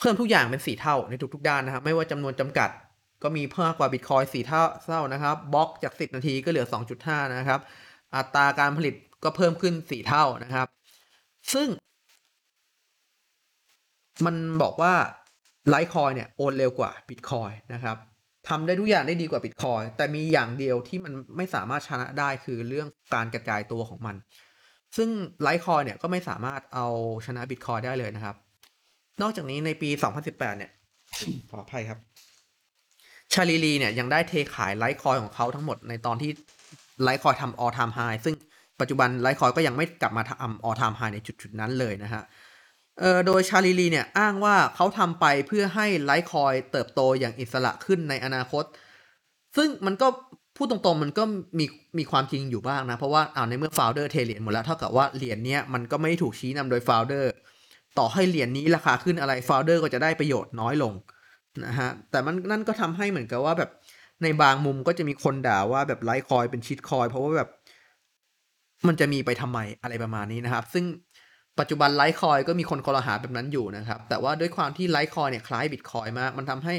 [0.01, 2.71] เพิ่มทุกอย่างเป็นสี่เท่าในทุกๆด้านนะครับ ไม่ว่าจำนวนจำกัด
[3.23, 6.67] ก็มีเพิ่มกว่าบิตคอยสี่เท่าเท่านะครับบล็อกจาก 10 นาทีก็เหลือ
[7.01, 7.61] 2.5 นะครับ
[8.17, 8.95] อัตราการผลิต
[9.25, 10.69] ก็เพิ่มขึ้น 4 เท่านะครับ
[11.53, 11.69] ซึ่ง
[14.25, 14.95] มันบอกว่า
[15.69, 17.97] ไลท์คอยเนี่ยโอนเร็วกว่าบิตคอยนะครับ
[18.49, 24.17] ทำได้ทุกอย่างได้ดีกว่าบิตคอยแต่มีอย่างเดียวที่มันไม่สามารถชนะได้คือเรื่องการกระจายตัวของมัน
[24.97, 25.09] ซึ่ง
[25.43, 26.87] Litecoin เนี่ยก็ไม่สามารถเอา
[27.27, 28.37] ชนะบิตคอยได้เลยนะครับ
[29.23, 30.71] นอกจากนี้ในปี 2018 เนี่ย
[31.51, 31.99] ขออภัยครับ
[33.33, 36.31] ชาลีลีเนี่ยยังได้เทขาย Litecoin ของเขาทั้งหมดในตอนที่
[37.03, 38.35] Litecoin ทำ all time high ซึ่ง
[38.81, 42.23] ปัจจุบัน Litecoin ก็ยังไม่กลับมาทำ all time high ในจุดๆนั้นเลยนะฮะ
[43.27, 48.65] โดยชาลีลีเนี่ยอ้างว่าเขาทำไปเพื่อให้ Litecoin เติบโตอย่างอิสระขึ้นในอนาคต
[49.57, 50.09] ซึ่งมันก็
[50.57, 51.25] พูดตรงๆมันก็
[51.59, 51.67] มี
[51.99, 57.33] มีความจริงอยู่บ้างนะ เพราะว่าอ่าในเมื่อ founder เทเหรียญหมดแล้วเท่ากับว่าเหรียญเนี้ยมันก็ไม่ได้ถูกชี้นำโดย founder
[57.99, 60.93] ต่อให้เหรียญนี้ราคาขึ้นอะไร founder ก็จะได้ประโยชน์น้อยลง
[61.65, 63.71] นะฮะแต่มันนั่นก็ทำให้เหมือนกับว่าแบบ
[64.23, 67.49] ในบางมุมก็จะมีคนด่าว่าแบบ Litecoin เป็น shitcoin เพราะว่าแบบ
[68.89, 70.85] มันจะมีไปทำไมอะไรประมาณนี้นะครับ ซึ่ง
[71.61, 76.75] ปัจจุบัน Litecoin ก็มีคนครหาแบบนั้นอยู่นะครับ แต่ว่าด้วยความที่ Litecoin เนี่ยคล้ายบิตคอยมาก มันทำให้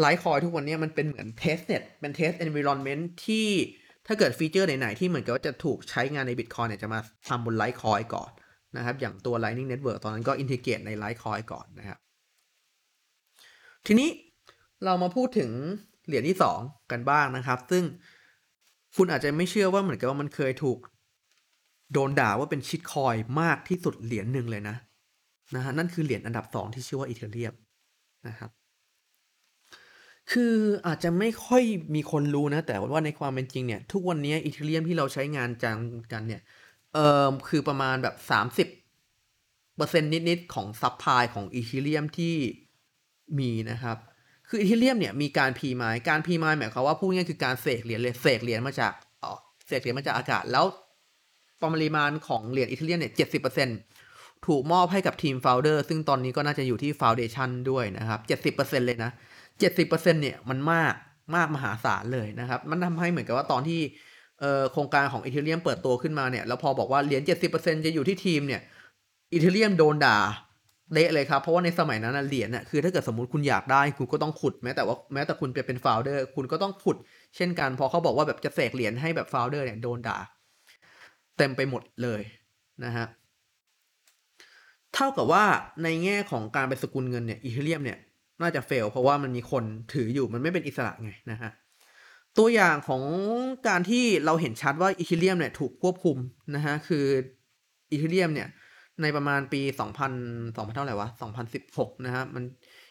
[0.00, 3.48] Litecoin ทุกวันนี้มันเป็นเหมือน testnet เป็น test environment ที่
[4.06, 8.30] ถ้าเกิด feature ไหน ๆ ที่เหมือนกับว่าจะถูกใช้งานในบิตคอยเนี่ยจะมาทำบน Litecoin ก่อน
[8.76, 11.98] นะครับ อย่างตัว Lightning Network ตอนนั้นก็ integrate ใน Litecoin ก่อนนะครับ
[13.86, 14.08] ทีนี้
[14.84, 15.50] เรามาพูดถึง
[16.06, 17.84] เหรียญที่ 2 กันบ้างนะครับ ซึ่ง
[18.96, 20.78] คุณอาจจะไม่เชื่อว่าเหมือนกับว่ามันเคยถูก
[21.92, 24.76] โดนด่าว่าเป็น shitcoin มากที่สุดเหรียญหนึ่งเลยนะ
[25.54, 27.54] นะฮะนั่นคือเหรียญอันดับสองที่ชื่อว่า Ethereum
[28.28, 28.50] นะครับ
[30.32, 30.54] คือ
[30.86, 31.62] อาจจะไม่ค่อย
[31.94, 35.78] มีคนรู้นะ แต่ว่าในความเป็นจริงเนี่ย ทุกวันนี้ Ethereum ที่เราใช้งานจัง
[36.12, 36.42] กันเนี่ย
[36.94, 38.68] เอ่อคือประมาณแบบสามสิบ
[39.76, 42.34] เปอร์เซ็นต์นิดๆของ supply ของ Ethereum ที่
[43.38, 43.96] มีนะครับ
[44.48, 48.92] คือ Ethereum เนี่ยมีการ pre-mine การ pre-mine หมายความว่าพูดง่ายคือการเสกเหรียญเลยเสกเหรียญมาจาก
[49.66, 50.64] เสกเหรียญมาจากอากาศแล้ว
[51.62, 53.68] ปริมาณของเหรียญ Ethereum เนี่ยเจ็ดสิบเปอร์เซ็น
[54.46, 59.10] ถูกมอบให้กับทีม founder ซึ่งตอนนี้ก็น่าจะอยู่ที่ foundation ด้วยนะครับเจ็ดสิบเปอร์เซ็นเลยนะ
[59.60, 60.94] เจ็ดสิบเปอร์เซ็นเนี่ยมันมาก
[61.34, 63.80] มากมหาศาลเลยนะครับ มันทำให้เหมือนกับว่าตอนที่
[64.72, 68.60] โครงการของ Ethereum เปิดตัวขึ้นมาเนี่ยแล้วพอบอกว่าเหรียญเจ็ดสิบเปอร์เซ็นจะอยู่ที่ทีมเนี่ย
[69.32, 70.18] Ethereum โดนด่า
[70.92, 76.96] เละเลยครับเพราะว่าในสมัยนั้นเหรียญน่ะคือถ้าเกิดสมมติคุณอยากได้คุณก็ต้องขุดแม้แต่ว่าแม้แต่คุณจะเป็น founder คุณก็ต้องขุด
[77.36, 80.18] เช่นกันพอเขาบอกว่าแบบจะเสกเหรียญให้แบบ founder เนี่ยโดนด่า
[81.40, 82.22] เต็มไปหมดเลย
[82.84, 83.06] นะฮะ
[84.94, 85.44] เท่ากับว่า
[85.82, 87.98] ในแง่ของการเป็นสกุลเงินเนี่ย Ethereum เนี่ย
[88.42, 91.50] น่าจะ fail เพราะว่ามันมีคนถืออยู่มันไม่เป็นอิสระไงนะฮะ
[92.38, 93.02] ตัวอย่างของ
[93.68, 96.16] การที่เราเห็นชัดว่า Ethereum เนี่ยถูกควบคุม
[96.54, 97.04] นะฮะคือ
[97.90, 98.48] Ethereum เนี่ย
[99.02, 101.08] ในประมาณปี 2000 2000 เท่าไหร่วะ
[101.56, 102.44] 2016 นะฮะมัน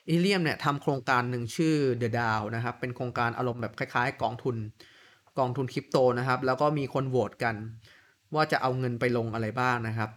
[0.08, 4.56] Ethereum เนี่ยทำโครงการหนึ่งชื่อ The DAO นะครับ เป็นโครงการอารมณ์แบบคล้ายๆ กองทุน
[5.40, 7.56] กองทุนคริปโตนะครับ แล้วก็มีคนโหวตกัน
[8.36, 10.10] ว่าจะเอาเงินไปลงอะไรบ้างนะครับ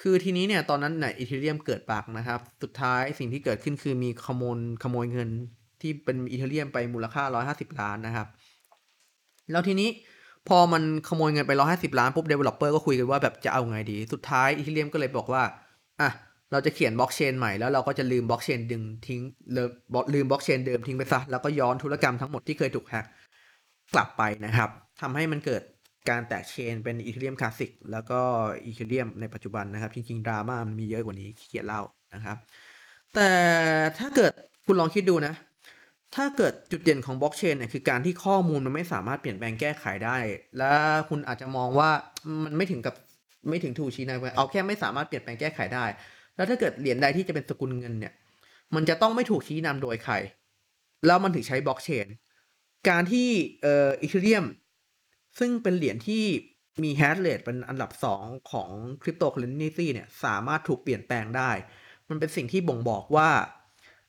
[0.00, 5.28] คือทีนี้เนี่ยตอนนั้นเนี่ย Ethereum เกิด bug นะครับ สุดท้ายสิ่งที่เกิดขึ้นคือมีขโมยขโมยเงิน
[5.80, 8.26] ที่เป็น Ethereum ไปมูลค่า 150 ล้านนะครับ
[9.52, 9.88] แล้วทีนี้
[10.48, 15.42] พอมันขโมยเงินไป 150 ล้านปุ๊บ developer ก็คุยกันว่าแบบจะเอาไงดี สุดท้าย Ethereum ก็เลยบอกว่า
[16.00, 16.10] อะ
[16.52, 19.20] เราจะเขียนบล็อกเชนใหม่แล้วเราก็จะลืมบล็อกเชนเดิมทิ้ง
[20.14, 23.06] ลืมบล็อกเชนเดิมทิ้งไปซะแล้วก็ย้อนธุรกรรมทั้งหมดที่เคยถูกแฮก
[23.94, 24.70] กลับไปนะครับ
[25.00, 25.62] ทำให้มันเกิด
[26.08, 28.20] การแตก chain เป็น Ethereum Classic แล้วก็
[28.64, 31.82] Ethereum ในปัจจุบันนะครับ จริงๆดราม่ามันมีเยอะกว่านี้ขี้เกียจเล่า
[32.14, 32.36] นะครับ
[33.14, 33.30] แต่
[33.98, 34.32] ถ้าเกิด
[34.66, 35.34] คุณลองคิดดูนะ
[36.16, 40.16] ถ้าเกิดจุดเด่นของบล็อกเชนเนี่ยคือการที่ข้อมูลมันไม่สามารถเปลี่ยนแปลงแก้ไขได้
[40.58, 40.70] และ
[41.08, 41.90] คุณอาจจะมองว่า
[42.44, 42.94] มันไม่ถึงกับ
[43.48, 45.84] ไม่ถึงถูกชี้นำเอาแค่ไม่สามารถเปลี่ยนแปลงแก้ไขได้
[46.36, 48.12] แล้วถ้าเกิดเหรียญใดที่จะเป็นสกุลเงินเนี่ย
[48.74, 50.14] มันจะต้องไม่ถูกชี้นำโดยใคร
[51.06, 52.06] แล้วมันถึงใช้บล็อกเชน
[52.88, 53.28] การที่
[53.62, 54.44] เอ่อ Ethereum
[55.38, 56.24] ซึ่งเป็นเหรียญที่
[56.82, 57.90] มี hash rate เป็นอันดับ
[58.20, 58.70] 2 ของ
[59.02, 61.50] คริปโตเคอเรนซีเนี่ยสามารถถูกเปลี่ยนแปลงได้
[62.08, 63.28] มันเป็นสิ่งที่บ่งบอกว่า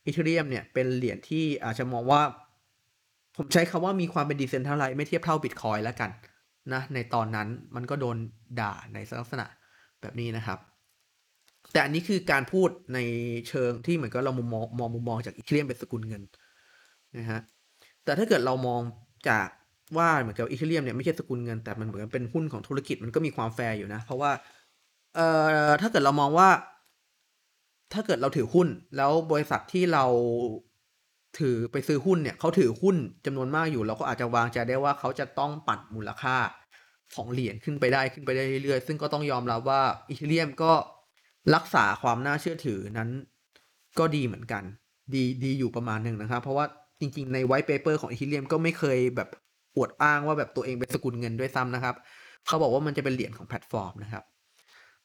[0.06, 2.22] Ethereum เนี่ยเป็นเหรียญที่อาจจะมองว่า
[3.36, 6.12] ผมใช้คำว่ามีความเป็น decentralized ไม่เทียบเท่า Bitcoin แล้วกัน
[6.74, 8.18] นะในตอนนั้นมันก็โดน
[8.60, 9.46] ด่าในลักษณะ
[10.02, 10.60] แบบนี้นะครับ
[11.72, 13.00] แต่อันนี้คือการพูดใน
[13.48, 16.24] เชิงที่เหมือนกับเรามุมมองมองมุมมองจาก Ethereum เป็นสกุลเงิน
[17.18, 17.42] นะฮะ
[18.04, 18.82] แต่ถ้าเกิดเรามอง
[19.30, 19.48] จาก
[19.98, 24.32] ว่าเหมือนกับ Ethereum เนี่ยไม่ใช่สกุลเงินแต่มันเหมือนเป็นหุ้นของธุรกิจมันก็มีความแฟร์อยู่นะ เพราะว่า
[25.16, 25.28] เอ่
[25.68, 26.50] อถ้าเกิดเรามองว่า
[27.94, 30.06] ถ้าเกิดเราถือหุ้น แล้วบริษัทที่เรา
[31.40, 36.38] ถือไปซื้อหุ้นเนี่ยเขาถือหุ้นจำนวนมากอยู่ เราก็อาจจะวางใจได้ว่าเขาจะต้องปั่นมูลค่า
[37.16, 40.72] ของเหรียญขึ้นไปได้ขึ้นไปได้เรื่อยๆ ซึ่งก็ต้องยอมรับว่า Ethereum ก็
[41.56, 43.10] รักษาความน่าเชื่อถือนั้น
[44.00, 44.64] ก็ดีเหมือนกัน
[45.14, 46.66] ดีดีอยู่ประมาณหนึ่งนะครับ เพราะว่า
[47.00, 49.30] จริงๆ ใน whitepaper ของ Ethereum ก็ไม่เคยแบบ
[49.76, 51.96] อวดอ้างว่าแบบตัวเองเป็นสกุลเงินด้วยซ้ำนะครับ
[52.48, 54.24] เขาบอกว่ามันจะเป็นเหรียญของแพลตฟอร์มนะครับ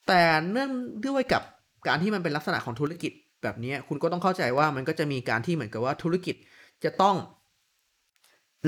[0.07, 0.71] แต่เนื่อง
[1.09, 1.43] ด้วยกับ
[1.89, 6.37] การที่มันเป็นลักษณะของธุรกิจแบบนี้คุณก็ต้องเข้าใจว่ามันก็จะมีการที่เหมือนกับว่าธุรกิจ
[6.85, 7.17] จะต้อง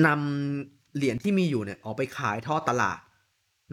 [0.07, 2.99] นำเหรียญที่มีอยู่เนี่ยออกไปขายทอดตลาด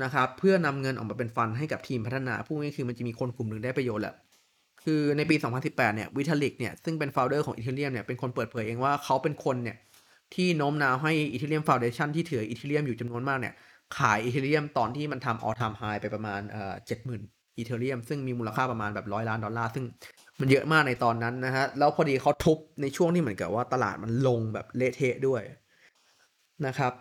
[0.02, 4.14] นะครับ เพื่อนำเงินออกมาเป็น fund ให้กับทีมพัฒนาพวกนี้คือมันจะมีคนกลุ่มหนึ่งได้ประโยชน์แหละ
[4.84, 9.76] คือในปี 2018 เนี่ย Vitalik เนี่ยซึ่งเป็น founder ของ Ethereum เนี่ยเป็นคนเปิดเผยเองว่าเขาเป็นคนเนี่ย
[10.34, 13.54] ที่โน้มน้าวให้ Ethereum Foundation ที่ถือ Ethereum อยู่จำนวนมากเนี่ย
[13.98, 17.20] ขายอีเทเรียมตอนที่มันทำออทามไฮไปประมาณเอ่อเจ็ดหมื่น
[17.56, 19.84] อีเทเรียมซึ่งมีมูลค่าประมาณแบบร้อยล้านดอลลาร์ซึ่ง
[20.40, 25.42] มันเยอะมากในตอนนั้นนะฮะ แล้วพอดีเขาทุบในช่วงที่เหมือนกับว่าตลาดมันลงแบบเละเทะด้วย
[26.66, 26.92] นะครับ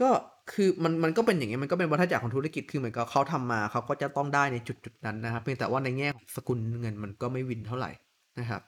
[0.00, 0.10] ก็
[0.52, 7.90] คือมันมันก็เป็นอย่างนี้มันก็เป็นวัฏจักรของธุรกิจคือเหมือนกับเขาทำมาเขาก็จะต้องได้ในจุดจุดนั้นนะครับเพียงแต่ว่าในแง่ของสกุลเงินมันก็ไม่วินเท่าไหร่
[8.38, 8.62] นะครับ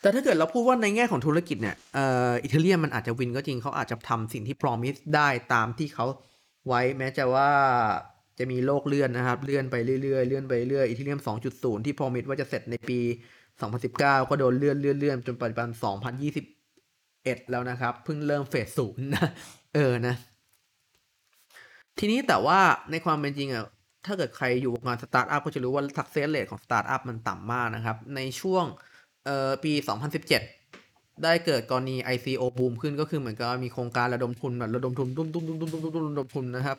[0.00, 6.06] แต่ถ้าเกิดเราพูดว่าในแง่ของธุรกิจเนี่ยเอ่ออิตาเลียมันอาจจะวินก็จริงเขาอาจจะทำสิ่งที่ promise ได้ตามที่เขา
[6.66, 7.50] ไว้แม้จะว่า
[8.38, 11.20] จะมีโรคเลื่อนนะครับ เลื่อนไปเรื่อยๆเลื่อนไปเรื่อย Ethereum
[11.52, 12.98] 2.0 ที่ promise ว่าจะเสร็จในปี
[13.64, 15.68] 2019 ก็โดนเลื่อนเลื่อนเลื่อนจนปัจจุบัน
[16.54, 19.28] 2021 แล้วนะครับ เพิ่งเริ่มเฟสศูนย์นะ
[19.74, 20.14] เออนะ
[21.98, 22.58] ทีนี้แต่ว่า
[22.90, 23.64] ในความเป็นจริงอะ
[24.06, 28.64] ถ้าเกิดใครอยู่วงการสตาร์ทอัพก็จะรู้ว่า success rate ของสตาร์ทอัพมันต่ำมากนะครับ ในช่วง
[29.24, 36.76] เอ่อปี 2017 ได้เกิดกรณี ICO บูมขึ้นก็คือเหมือนกับมีโครงการระดมทุนแบบระดมทุนตุ้มตุ้มตุ้มตุ้มตุ้มตุ้มระดมทุนนะครับ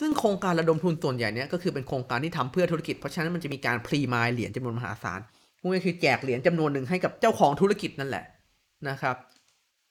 [0.00, 5.20] ซึ่งโครงการระดมทุนส่วนใหญ่เนี้ยก็คือเป็นโครงการที่ทำเพื่อธุรกิจ เพราะฉะนั้นมันจะมีการพรีมายเหรียญจำนวนมหาศาล
[5.60, 8.24] พวกนี้คือแจกเหรียญจำนวนหนึ่งให้กับเจ้าของธุรกิจนั่นแหละ
[8.88, 9.16] นะครับ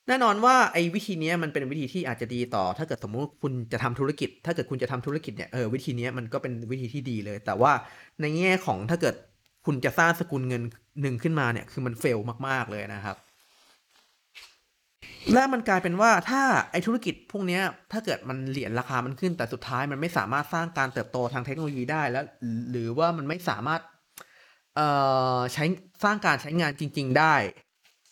[0.08, 7.72] แน่นอนว่าไอ้วิธีนี้มันเป็นวิธีที่อาจจะดีต่อ ถ้าเกิดสมมุติคุณจะทำธุรกิจ ถ้าเกิดคุณจะทำธุรกิจเนี่ยเออวิธีนี้มันก็เป็นวิธีที่ดีเลย แต่ว่า
[8.20, 9.14] ในแง่ของถ้าเกิด
[9.70, 10.62] คุณจะสร้างสกุลเงิน
[11.02, 13.16] หนึ่งขึ้นมาเนี่ยคือมันเฟลมาก ๆ เลยนะครับ
[15.32, 17.60] และมันกลายเป็นว่าถ้าไอธุรกิจพวกนี้
[17.92, 22.24] ถ้าเกิดมันเหรียญราคามันขึ้น แต่สุดท้ายมันไม่สามารถสร้างการเติบโตทางเทคโนโลยีได้แล้ว
[22.70, 23.80] หรือว่ามันไม่สามารถ
[24.76, 24.88] เอ่
[25.36, 25.64] อใช้
[26.04, 27.34] สร้างการใช้งานจริง ๆ ได้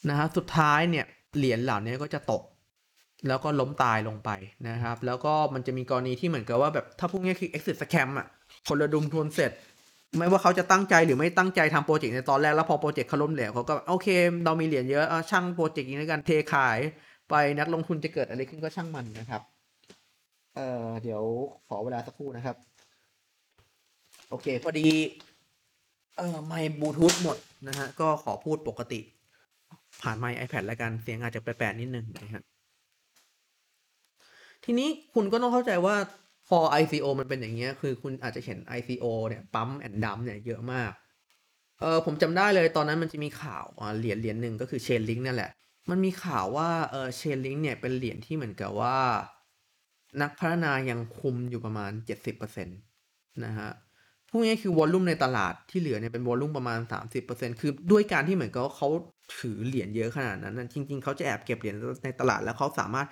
[0.09, 2.42] นะฮะสุดท้ายเนี่ยเหรียญเหล่านี้ก็จะตก
[3.29, 4.31] แล้วก็ล้มตายลงไป
[4.69, 8.27] นะครับ แล้วก็มันจะมีกรณีที่เหมือนกับว่าแบบถ้าพวกนี้คือ exit scam อะ
[8.69, 9.53] คนระดมทุนเสร็จ
[10.19, 14.09] ไม่ว่าเขาจะตั้งใจหรือไม่ตั้งใจทำโปรเจกต์ในตอนแรกแล้วพอโปรเจกต์เขาล้มเหลวเขาก็โอเค
[14.45, 16.79] เรามีเหรียญเยอะช่างโปรเจกต์นี้แล้วกันเทขาย
[17.31, 19.42] ไปนักลงทุนจะเกิดอะไรขึ้นก็ช่างมันนะครับ
[20.55, 21.23] เอ่อเดี๋ยว
[21.69, 22.57] ขอเวลาสักครู่นะครับ
[24.31, 24.88] โอเค พอดี
[26.16, 27.37] เอ่อไมค์บลูทูธหมด
[27.69, 29.01] นะฮะก็ขอพูดปกติ
[30.03, 32.42] ผ่านไมค์ iPad แล้วกันเสียงอาจจะแปลกๆนิดนึงนะครับ
[34.64, 35.97] ทีนี้คุณก็ต้องเข้าใจว่า
[36.49, 40.93] พอ ICO มันเป็นอย่างเงี้ย คือคุณอาจจะเห็น ICO เนี่ยปั๊มแอนดัมเนี่ยเยอะมาก
[41.81, 43.67] เออผมจำได้เลยตอนนั้นมันจะมีข่าว
[43.99, 45.51] เหรียญเหรียญหนึ่งก็คือเชนลิงนั่นแหละ
[45.91, 48.99] มันมีข่าวว่าเออเชนลิงเนี่ยเป็นเหรียญที่เหมือนกับว่า
[50.23, 52.79] นักพัฒนายังคุมอยู่ประมาณ 70%
[53.45, 53.71] นะฮะ
[54.31, 58.89] พวกนี้คือวอลลุ่มในตลาดที่เหลือเนี่ยเป็นวอลลุ่มประมาณ 30%คือด้วยการที่เหมือนกับเขา
[59.39, 63.07] ถือเหรียญเยอะขนาดนั้นนะจริง ๆเขาจะแอบเก็บเหรียญในตลาดแล้วเขาสามารถ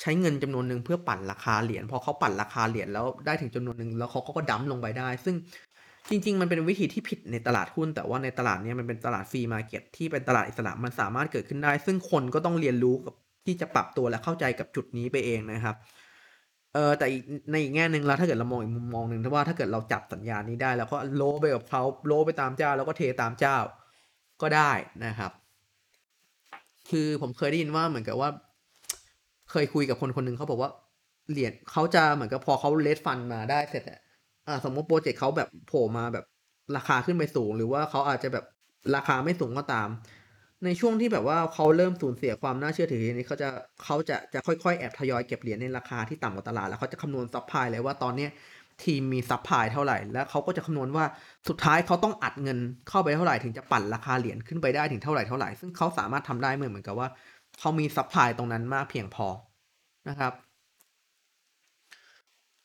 [0.00, 5.36] ใช้เงินจำนวนหนึ่งเพื่อปั่นราคาเหรียญพอเขาปั่นราคาเหรียญแล้วได้ถึงจำนวนหนึ่งแล้วเขาก็ดั้มลงไปได้ ซึ่ง
[6.10, 13.14] จริง ๆ มันเป็นวิธีที่ผิดในตลาดหุ้น แต่ว่าในตลาดนี้มันเป็นตลาดฟรีมาเก็ตที่เป็นตลาดอิสระมันสามารถเกิดขึ้นได้ ซึ่งคนก็ต้องเรียนรู้กับ
[13.46, 15.76] ที่จะปรับตัวและเข้าใจกับจุดนี้ไปเองนะครับ
[16.74, 23.56] เออแต่อีกในอีกแง่หนึ่งแล้วถ้าเกิดเรามองอีกมุมมองหนึ่งถ้าว่าถ้าเกิดเราจับสัญญาณนี้ได้ แล้วก็โลไปกับเขาโลไปตามเจ้า แล้วก็เทตามเจ้า
[24.42, 24.72] ก็ได้
[25.04, 25.32] นะครับ
[26.90, 28.30] คือผมเคยได้ยินว่าเหมือนกับว่า
[29.50, 30.70] เคยคุยกับคนคนหนึ่งเขาบอกว่า
[31.30, 34.00] เหรียญเขาจะเหมือนกับพอเขา raise fund มาได้เสร็จอะ
[34.46, 36.24] อ่าสมมติโปรเจกต์เขาแบบโผล่มาแบบ
[36.76, 38.44] ราคาขึ้นไปสูง หรือว่าเขาอาจจะแบบ
[38.96, 39.88] ราคาไม่สูงก็ตาม
[40.64, 43.48] ในช่วงที่แบบว่าเขาเริ่มสูญเสียความน่าเชื่อถือนี้เขาจะ
[43.84, 48.30] เขาจะจะค่อยๆ แอบทยอยเก็บเหรียญในราคาที่ต่ำกว่าตลาดแล้วเขาจะคำนวณ supply เลยว่าตอนเนี้ย
[48.84, 51.04] ทีมมี supply เท่าไหร่ แล้วเขาก็จะคำนวณว่า
[51.48, 52.58] สุดท้ายเขาต้องอัดเงิน
[52.88, 57.08] เข้าไปเท่าไหร่ถึงจะปั่นราคาเหรียญขึ้นไปได้ถึงเท่าไหร่เท่าไหร่ซึ่งเขาสามารถทำได้เหมือนเหมือนกับว่า
[57.58, 59.26] เขามี supply ตรงนั้นมากเพียงพอ
[60.08, 60.32] นะครับ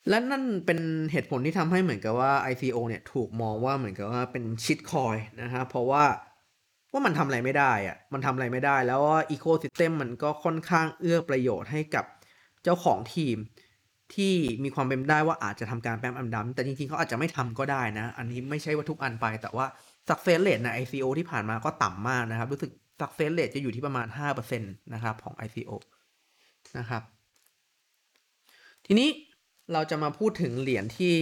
[0.08, 0.80] และนั่นเป็น
[1.12, 6.04] เหตุผลที่ทำให้เหมือนกับว่า ICO เนี่ยถูกมองว่าเหมือนกับว่าเป็น shitcoin นะครับเพราะว่า
[6.92, 12.04] ว่ามันทำอะไรไม่ได้อะมันทำอะไรไม่ได้ แล้วว่า ecosystem มันก็ค่อนข้างเอื้อประโยชน์ให้กับ
[12.64, 13.36] เจ้าของทีม
[14.14, 19.66] ที่มีความเป็นได้ว่าอาจจะทำการ pump and dump แต่จริงๆเขาอาจจะไม่ทำก็ได้นะ อันนี้ไม่ใช่ว่าทุกอันไป แต่ว่า
[20.08, 25.70] success rate ใน ICO ที่ผ่านมาก็ต่ำมากนะครับ รู้สึก success rate จะอยู่ที่ประมาณ 5%นะครับของ ICO
[26.78, 27.02] นะครับ
[28.86, 29.08] ทีนี้
[29.72, 31.14] เราจะมาพูดถึงเหรียญที่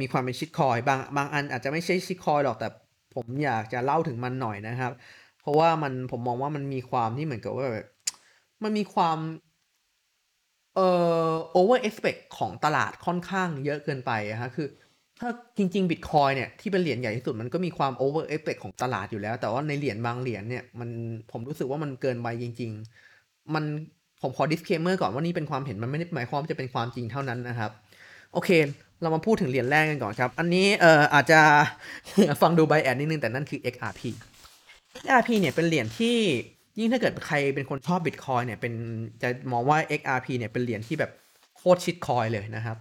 [0.00, 2.68] มีความเป็นชิดคอยบางบางอันอาจจะไม่ใช่ชิดคอยหรอกแต่
[3.14, 4.92] ผมอยากจะเล่าถึงมันหน่อยนะครับ
[5.40, 7.66] เพราะว่ามันผมมองว่ามันมีความที่เหมือนกับว่า
[8.62, 9.18] มันมีความ
[10.76, 10.88] เอ่
[11.30, 14.68] อ over expect ของตลาดค่อนข้างเยอะเกินไปอะฮะคือ
[15.20, 20.90] ถ้าจริงๆ Bitcoin เนี่ยที่เป็นเหรียญใหญ่ที่สุดมันก็มีความ over expect ของตลาดอยู่แล้ว แต่ว่าในเหรียญบางเหรียญเนี่ยมัน
[21.32, 22.70] ผมรู้สึกว่ามันเกินไปจริง
[23.12, 23.64] ๆ มัน
[24.22, 27.70] ผมขอ disclaimer ก่อนว่านี่เป็นความเห็นมันไม่ได้หมายความว่าจะเป็นความจริงเท่านั้นนะครับ
[28.32, 28.50] โอเค
[29.02, 31.40] เรามาพูดถึงเหรียญแรกกันก่อนครับ อันนี้เอ่ออาจจะ
[32.42, 34.02] ฟังดูไบแอดนิดนึงแต่นั่นคือ XRP
[35.02, 36.16] XRP เนี่ยเป็นเหรียญที่
[36.78, 38.72] ยิ่งถ้าเกิดใครเป็นคนชอบ Bitcoin เนี่ยเป็น
[39.22, 41.10] จะมองว่า XRP เนี่ยเป็นเหรียญที่แบบ
[41.56, 42.76] โคตรชิดคอยเลยนะครับ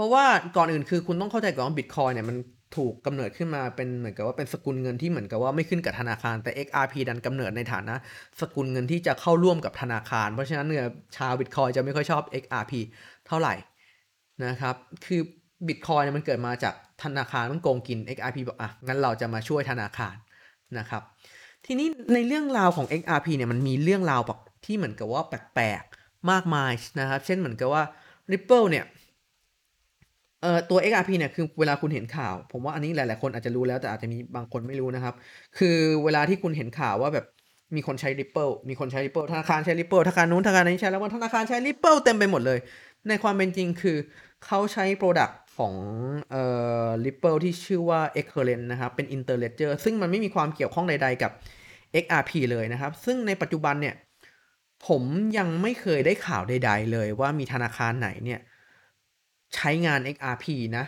[0.00, 0.24] ราะว่า
[0.56, 2.36] ก่อนอื่นคือคุณต้องเข้าใจก่อนว่า Bitcoin เนี่ยมัน
[2.76, 7.94] ถูกกำเนิดขึ้นมาเป็นเหมือนกับว่าเป็นสกุลเงินที่เหมือนกับว่าไม่ขึ้นกับธนาคารแต่ XRP ดันกำเนิดในฐานะ
[8.40, 10.86] สกุลเงินที่จะเข้าร่วมกับธนาคาร เพราะฉะนั้นเนี่ย
[11.16, 12.72] ชาว Bitcoin จะไม่ค่อยชอบ XRP
[13.26, 13.54] เท่าไหร่
[14.44, 14.74] นะครับ
[15.06, 15.20] คือ
[15.68, 20.16] Bitcoin เนี่ยมันเกิดมาจากธนาคารมันโกงกิน XRP บอกอะงั้นเราจะมาช่วยธนาคาร
[20.78, 21.02] นะครับ
[21.66, 27.82] ทีนี้ในเรื่องราวของ XRP เนี่ยมันมีเรื่องราวแบบที่เหมือนกับว่าแปลกๆมากมายนะครับ เช่นเหมือนกับว่า
[28.32, 28.84] Ripple เนี่ย
[30.42, 35.14] เอ่อตัว XRP เนี่ยคือเวลาคุณเห็นข่าว ผมว่าอันนี้หลาย ๆ คนอาจจะรู้แล้วแต่อาจจะมีบางคนไม่รู้นะครับ
[35.58, 37.26] คือเวลาที่คุณเห็นข่าวว่าแบบ
[37.76, 42.58] มีคนใช้ Ripple มีคนใช้ Ripple ธนาคารใช้ Ripple ธนาคารนู้นธนาคารนี้ใช้แล้วว่าธนาคารใช้ Ripple เต็มไปหมดเลย
[43.08, 43.96] ในความเป็นจริงคือ
[44.44, 45.74] เขาใช้ Product ของ
[46.30, 46.44] เอ่
[46.86, 51.32] อ Ripple ที่ชื่อว่า Excurrent นะครับ เป็น Interledger ซึ่งมันไม่มีความเกี่ยวข้องใด ๆ กับ
[52.02, 53.94] XRP เลยนะครับ ซึ่งในปัจจุบันเนี่ย
[54.86, 55.02] ผม
[55.38, 58.40] ยังไม่เคยได้ข่าวใด ๆ เลยว่ามีธนาคารไหนเนี่ย
[59.54, 60.46] ใช้งาน XRP
[60.78, 60.84] นะ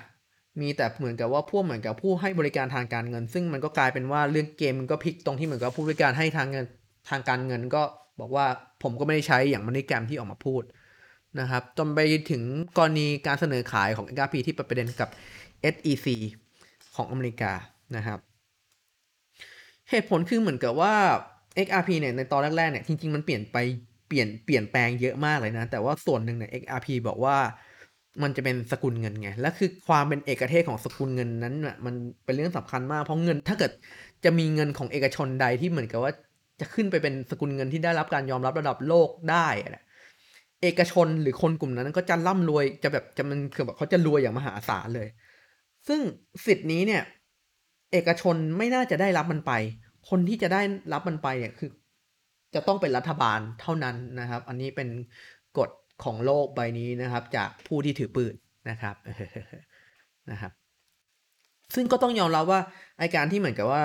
[0.60, 6.64] มีแต่เหมือนกับว่าพวกเหมือนกับผู้ให้บริการทางการเงิน ซึ่งมันก็กลายเป็นว่าเรื่องเกมมันก็พลิกตรงที่เหมือนกับผู้บริการให้ทางเงิน
[7.10, 7.82] ทางการเงินก็
[8.20, 8.46] บอกว่า
[8.82, 10.62] ผมก็ไม่ได้ใช้อย่างมันในแกรมที่ออกมาพูด
[11.40, 12.42] นะครับจนไปถึง
[12.76, 15.08] กรณีการเสนอขายของ XRP ที่ประเด็นกับ
[15.74, 16.06] SEC
[16.96, 17.52] ของอเมริกา
[17.96, 18.18] นะครับ
[19.90, 20.94] เหตุผลคือเหมือนกับว่า
[21.66, 23.56] XRP เนี่ยในตอนแรกๆเนี่ยจริงๆมันเปลี่ยนไป
[24.08, 27.36] เปลี่ยนเปลี่ยนแปลงเยอะมากเลยนะ แต่ว่าส่วนหนึ่งเนี่ย XRP บอกว่า
[28.22, 31.94] มันจะเป็นสกุลเงินไง และคือความเป็นเอกเทศของสกุลเงินนั้นน่ะมัน
[32.24, 33.72] เป็นเรื่องสำคัญมากเพราะเงิน ถ้าเกิด
[34.24, 36.12] จะมีเงินของเอกชนใดที่เหมือนกับว่า
[36.60, 39.84] จะขึ้นไปเป็นสกุลเงินที่ได้รับการยอมรับระดับโลกได้อะ
[40.62, 45.08] เอกชนหรือคนกลุ่มนั้นก็จะร่ำรวยจะแบบจะมันคือแบบเขาจะรวยอย่างมหาศาลเลย
[45.88, 46.00] ซึ่ง
[46.46, 47.02] สิทธิ์นี้เนี่ย
[47.92, 49.52] เอกชนไม่น่าจะได้รับมันไป
[50.08, 51.70] คนที่จะได้รับมันไปเนี่ยคือ
[52.54, 54.88] จะต้องเป็นรัฐบาลเท่านั้นนะครับ อันนี้เป็น
[55.58, 55.70] กฎ
[56.04, 58.34] ของโลกใบนี้นะครับ จากผู้ที่ถือปืน
[58.70, 58.94] นะครับ
[60.30, 60.52] นะครับ
[61.74, 62.60] ซึ่งก็ต้องยอมรับว่า
[62.98, 63.84] ไอการที่เหมือนกับว่า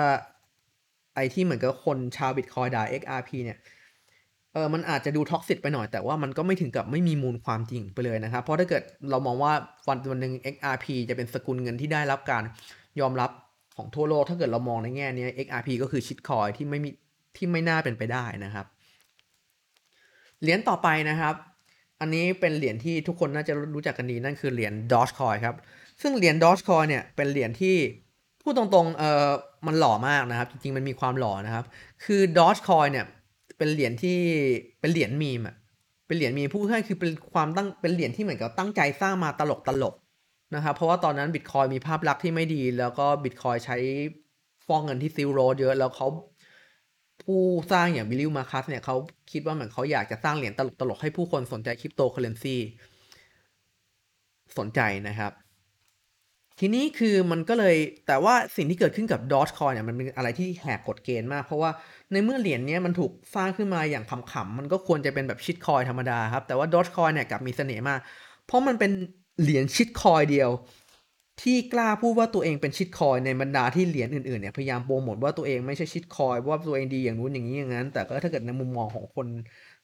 [1.14, 3.58] ไอที่เหมือนกับคนชาวบิตคอยด่า XRP เนี่ย
[4.52, 9.52] เออมันอาจจะดูท็อกซิตไปหน่อยแต่ว่ามันก็ไม่ถึงกับไม่มีมูลความจริงไปเลยนะครับ เพราะถ้าเกิดเรามองว่า
[9.88, 12.42] วันวันหนึ่ง XRP จะเป็นสกุลเงินที่ได้รับการ
[13.00, 13.30] ยอมรับ
[13.76, 16.90] ของทั่วโลก ถ้าเกิดเรามองในแง่นี้ XRP ก็คือชิดคอยที่ไม่มี
[17.36, 18.66] ที่ไม่น่าเป็นไปได้นะครับ
[20.42, 21.34] เหรียญต่อไปนะครับ
[22.00, 25.56] อันนี้เป็นเหรียญที่ทุกคนน่าจะรู้จักกันดีนั่นคือเหรียญ Dogecoin ครับ
[26.02, 27.76] ซึ่งเหรียญ Dogecoin เนี่ยเป็นเหรียญที่
[28.42, 29.30] พูดตรงๆเออ
[29.66, 31.64] มันหล่อมากนะครับ จริงๆมันมีความหล่อนะครับ
[32.04, 33.06] คือ Dogecoin เนี่ย
[33.58, 34.18] เป็นเหรียญที่
[34.80, 35.56] เป็นเหรียญมีมอะ
[36.06, 39.94] เป็นเหรียญมีผู้ให้คือเป็นความตั้งเป็นเหรียญที่เหมือนกับตั้งใจสร้างมาตลกตลก
[40.54, 43.76] นะครับเพราะว่าตอนนั้นบิตคอยมีภาพลักษณ์ที่ไม่ดี แล้วก็บิตคอยใช้
[44.66, 46.06] ฟอกเงินที่ Silk Road เยอะแล้วเขา
[47.22, 47.40] ผู้
[47.72, 48.96] สร้างอย่าง Billy Markus เนี่ยเขา
[49.32, 52.56] คิดว่าเหมือนเขาอยากจะสร้างเหรียญตลกตลกให้ผู้คนสนใจคริปโตเคอร์เรนซี
[54.58, 55.32] สนใจนะครับ
[56.60, 57.76] ทีนี้คือมันก็เลย
[58.06, 61.70] แต่ว่าสิ่งที่เกิดขึ้นกับ Dogecoin เนี่ยมันเป็นอะไรที่แหกกฎเกณฑ์มาก เพราะว่า
[62.12, 68.00] ในเมื่อเหรียญนี้มันถูกสร้างขึ้นมาอย่างขำๆ มันก็ควรจะเป็นแบบชิดคอยธรรมดาครับ แต่ว่า Dogecoin เนี่ยกลับมีเสน่ห์มาก
[68.46, 68.90] เพราะมันเป็น
[69.42, 70.50] เหรียญชิดคอยเดียว
[71.42, 79.26] ที่กล้าพูดว่าตัวเองเป็นชิดคอยในบรรดาที่เหรียญอื่นๆเนี่ยพยายามโปรโมทว่าตัวเองไม่ใช่ชิดคอยว่าตัวเองดีอย่างนู้นอย่างนี้อย่างนั้น แต่ก็ถ้าเกิดในมุมมองของคน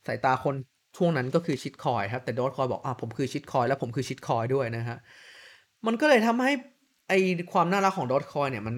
[0.06, 0.54] สายตาคน
[0.96, 4.98] ช่วงนั้นก็คือชิดคอยครับแต่ดอทคอยบอกอ่าผมคือชิดคอยแล้วผมคือชิดคอยด้วยนะฮะ
[5.86, 6.52] มันก็เลยทำให้
[7.08, 7.12] ไอ
[7.52, 8.74] ความน่ารักของดอทคอยเนี่ยมัน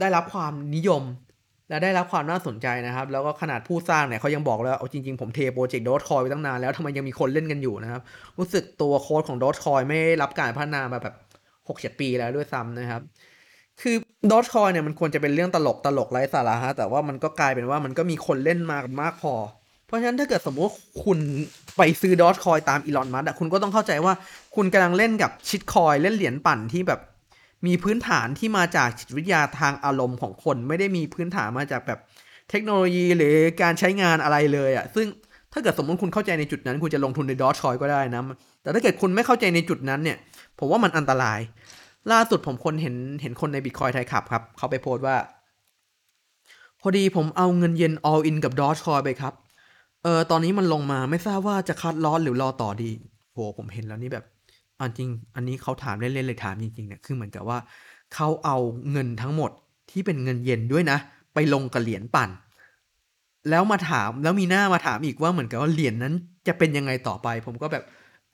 [0.00, 1.02] ได้รับความนิยม
[1.68, 8.02] และได้รับความน่าสนใจนะครับ แล้วก็ขนาดผู้สร้างเนี่ยเขายังบอกเลยว่าเอาจริงๆ ผมเทโปรเจกต์ Dogecoin ไปตั้งนานแล้วทำไมยังมีคนเล่นกันอยู่นะครับ
[8.38, 11.14] รู้สึกตัวโค้ดของ Dogecoin ไม่ได้รับการพัฒนามาแบบ
[11.68, 13.02] 6-7ปีแล้วด้วยซ้ำนะครับ
[13.80, 13.96] คือ
[14.30, 19.34] Dogecoin เนี่ยมันควรจะเป็นเรื่องตลกตลกไร้สาระฮะแต่ว่ามันก็กลายเป็นว่ามันก็มีคนเล่นมากมากพอ
[19.86, 21.18] เพราะฉะนั้นถ้าเกิดสมมติว่าคุณ
[21.76, 24.14] ไปซื้อ Dogecoin ตามอีลอนมัสก์คุณก็ต้องเข้าใจว่า
[24.56, 27.00] คุณกำลังเล่นกับชิตคอยเล่นเหรียญปั่นที่แบบ
[27.66, 31.98] มีพื้นฐานที่มาจากจิตวิทยาทางอารมณ์ของคน ไม่ได้มีพื้นฐานมาจากแบบ
[32.50, 35.06] เทคโนโลยีหรือการใช้งานอะไรเลยอะซึ่ง
[35.52, 38.22] ถ้าเกิดสมมติคุณเข้าใจในจุดนั้น คุณจะลงทุนในดอทคอยก็ได้นะ
[38.62, 40.16] แต่ถ้าเกิดคุณไม่เข้าใจในจุดนั้นเนี่ย
[40.58, 41.40] ผมว่ามันอันตราย
[42.12, 45.16] ล่าสุดผมคนเห็นเห็นคนในบิตคอยไทยขับครับ เขาไปโพสต์ว่า
[46.80, 49.34] พอดีผมเอาเงินเย็น all in กับดอทคอยไปครับ
[50.02, 52.90] เออตอนนี้มันลงมาไม่ทราบว่าจะคัดร้อนหรือรอต่อดี
[53.32, 54.24] โหผมเห็นแล้วนี่แบบ
[54.80, 57.58] อันจริง อันนี้เขาถามเล่นๆเลยถามจริงๆเนี่ยคือเหมือนกับว่า
[58.14, 58.58] เขาเอา
[58.90, 59.50] เงินทั้งหมด
[59.90, 60.98] ที่เป็นเงินเย็นด้วยนะ
[61.34, 62.30] ไปลงกับเหรียญปั่น
[63.50, 66.14] แล้วมาถามแล้วมีหน้ามาถามอีกว่าเหมือนกับว่าเหรียญนั้น
[66.46, 67.84] จะเป็นยังไงต่อไป ผมก็แบบ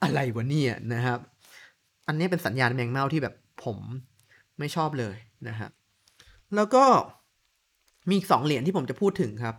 [0.03, 1.19] อะไรวะเนี่ยนะครับ
[2.09, 3.77] อันนี้เป็นสัญญาณแมงเม่าที่แบบผม
[4.59, 5.15] ไม่ชอบเลย
[5.47, 5.69] นะฮะ
[6.55, 6.83] แล้วก็
[8.07, 9.55] มีอีกสองเหรียญที่ผมจะพูดถึงครับ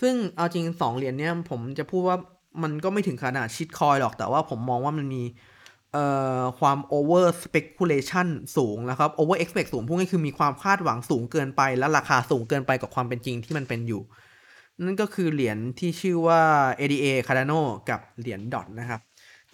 [0.00, 2.18] ซึ่งเอาจริงสองเหรียญเนี้ยผมจะพูดว่า
[2.62, 5.22] มันก็ไม่ถึงขนาด shitcoin หรอกแต่ว่าผมมองว่ามันมี
[6.60, 14.02] ความ over speculation สูงนะครับ over expect สูงพวกนี้คือมีความคาดหวังสูงเกินไป และราคาสูงเกินไปกับความเป็นจริงที่มันเป็นอยู่
[14.84, 16.40] นั่นก็คือเหรียญที่ชื่อว่า
[16.78, 19.00] ADA Cardano กับเหรียญ DOT นะครับ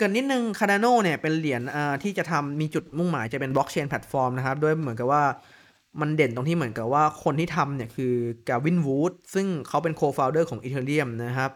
[0.00, 1.62] เกริ่นนิดนึง Cardano เนี่ยเป็นเหรียญ
[2.02, 5.22] ที่จะทำมีจุดมุ่งหมายจะเป็นบล็อกเชนแพลตฟอร์มนะครับด้วยเหมือนกับว่า
[6.00, 8.14] มันเด่นตรงที่เหมือนกับว่าคนที่ทำเนี่ยคือ
[8.48, 11.50] กาวินวูดซึ่งเขาเป็นโคฟาวเดอร์ของ Ethereum นะครับ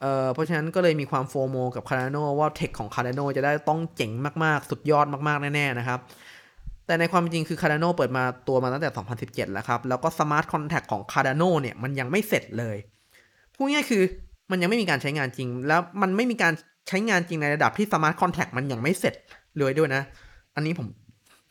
[0.00, 4.12] เเพราะฉะนั้นก็เลยมีความโฟโมกับ Cardano ว่าเทคของ Cardano จะได้ต้องเจ๋ง
[4.44, 5.98] มากๆ สุดยอดมากๆ แน่ๆนะครับ
[6.86, 8.90] แต่ในความจริงคือ Cardano เปิดมาตัวมาตั้งแต่
[9.22, 12.76] 2017 แล้วครับ แล้วก็ Smart Contract ของ Cardano เนี่ยมันยังไม่เสร็จเลย
[13.54, 14.02] พูดง่ายคือ
[14.50, 16.52] มันยังไม่มีการใช้งานจริง แล้วมันไม่มีการ
[16.88, 19.14] ใช้งานจริงในระดับที่ Smart Contract มันยังไม่เสร็จ
[19.58, 20.02] เลยด้วยนะ
[20.54, 20.86] อันนี้ผม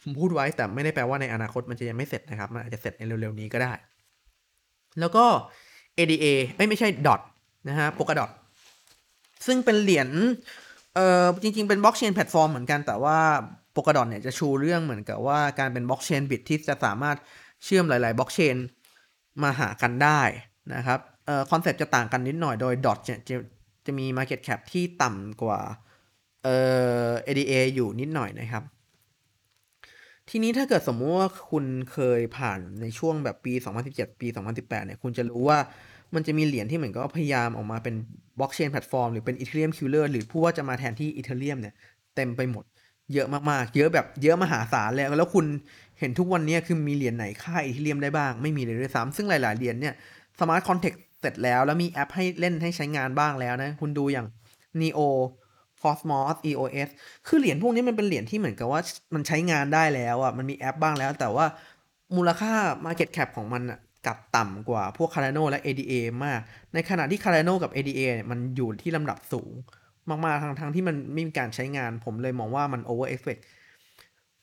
[0.02, 3.74] ผมพูดไว้แต่ไม่ได้แปลว่าในอนาคตมันจะยังไม่เสร็จนะครับ มันอาจจะเสร็จในเร็วๆนี้ก็ได้
[5.00, 5.26] แล้วก็
[5.98, 7.22] ADA ไม่ไม่ใช่ DOT
[7.70, 8.30] นะฮะ Polkadot
[9.46, 10.10] ซึ่งเป็นเหรียญ
[10.96, 13.18] เอ่อจริงๆ เป็นบล็อกเชนแพลตฟอร์มเหมือนกันแต่ว่า
[13.74, 17.18] Polkadot เนี่ยจะชูเรื่องเหมือนกับว่าการเป็นบล็อกเชน bridge ที่จะสามารถ
[17.64, 18.56] เชื่อมหลายๆบล็อกเชน
[19.44, 20.22] มาหากันได้
[20.76, 23.00] นะครับเอ่อคอนเซ็ปต์จะต่างกันนิดหน่อยโดย DOT
[23.30, 23.38] จะ
[23.88, 25.60] จะมี Market Cap ที่ต่ำกว่า
[26.44, 26.56] เอ่
[27.08, 28.64] อ ADA อยู่นิดหน่อยนะครับ
[30.30, 33.54] ทีนี้ถ้าเกิดสมมติว่าคุณเคยผ่านในช่วงแบบปี
[33.88, 35.60] 2017 ปี 2018 เนี่ย คุณจะรู้ว่า
[36.16, 37.96] มันจะมีเหรียญที่เหมือนก็พยายามออกมาเป็น
[38.40, 41.74] บล็อกเชนแพลตฟอร์มหรือเป็น Ethereum killer หรือผู้ว่าจะมาแทนที่ Ethereum เนี่ย
[42.16, 42.66] เต็มไปหมด
[43.14, 45.46] เยอะมากๆ เยอะแบบเยอะมหาศาลเลยแล้วคุณ
[46.00, 49.94] เห็นทุกวันนี้คือมีเหรียญไหนฆ่า Ethereum ได้บ้างไม่มีเลยด้วยซ้ำซึ่งหลายๆเหรียญเนี่ย
[50.40, 54.28] smart contract เสร็จแล้วแล้วมีแอปให้เล่นให้ใช้งานบ้างแล้วนะ คุณดูอย่าง
[54.82, 55.00] NEO
[55.82, 56.90] Cosmos EOS
[57.28, 58.82] คือเหรียญพวกนี้มันเป็นเหรียญที่เหมือนกับว่า
[59.14, 61.46] มันใช้งานได้แล้วอะมันมีแอปบ้างแล้ว แต่ว่า
[62.16, 62.54] มูลค่า
[62.86, 65.94] Market Cap ของมันอะกลับต่ำกว่าพวก Cardano และ ADA
[66.26, 66.40] มาก
[66.74, 69.52] ในขณะที่ Cardano กับ ADA เนี่ยมันอยู่ที่ลำดับสูง
[70.10, 73.42] มากๆทั้งทั้งที่มันไม่มีการใช้งาน ผมเลยมองว่ามัน over expect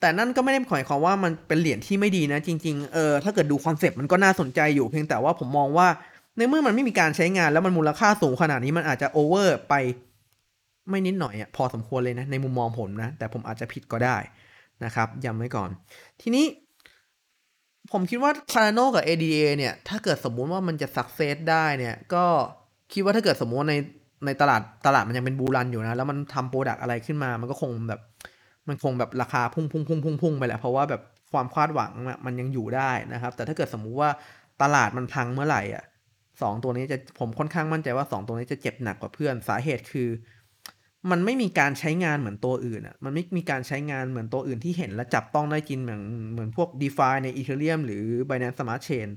[0.00, 5.88] แต่นั่นก็ไม่ได้หมายความว่ามันเป็นเหรียญที่ไม่ดีนะ จริง ๆ เออถ้าเกิดดูคอนเซปต์มันก็น่าสนใจอยู่เพียงแต่ว่าผมมองว่า
[6.36, 9.74] ในเมื่อมันไม่มีการใช้งานแล้วมันมูลค่าสูงขนาดนี้มันอาจจะ over ไป
[10.90, 14.16] ไม่นิดหน่อยอะพอสมควรเลยนะในมุมมองผมนะ แต่ผมอาจจะผิดก็ได้
[14.84, 15.70] นะครับย้ำไว้ก่อน
[16.22, 16.46] ทีนี้
[17.92, 22.24] ผมคิดว่า Cardano กับ ADA เนี่ย ถ้าเกิดสมมุติว่ามันจะสักเซสได้เนี่ย ก็
[22.92, 23.74] คิดว่าถ้าเกิดสมมุติใน
[24.26, 28.00] ในตลาดตลาดมันยังเป็นบูรันอยู่นะ แล้วมันทำโปรดักอะไรขึ้นมา มันก็คงแบบ
[28.68, 31.92] มันคงแบบราคาพุ่งพุ่งพุ่งพุ่งพุ่งไปแหละเพราะว่าแบบความคาดหวัง
[32.26, 34.10] มันยังอยู่ได้นะครับ แต่ถ้าเกิดสมมุติว่า
[34.62, 35.84] ตลาดมันพังเมื่อไหร่อะ
[36.42, 40.08] สองตัวนี้จะผมค่อนข้างมั่นใจว่าสองตัวนี้จะเจ็บหนักกว่าเพื่อนสาเหตุคือ
[41.10, 49.08] มันไม่มีการใช้งานเหมือนตัวอื่นอะมันไม่มีการใช้งานเหมือนตัวอื่นที่เห็นและจับต้องได้จริงเหมือนเหมือนพวก d e f าใน Ethereum หรือ Binance Smart Chain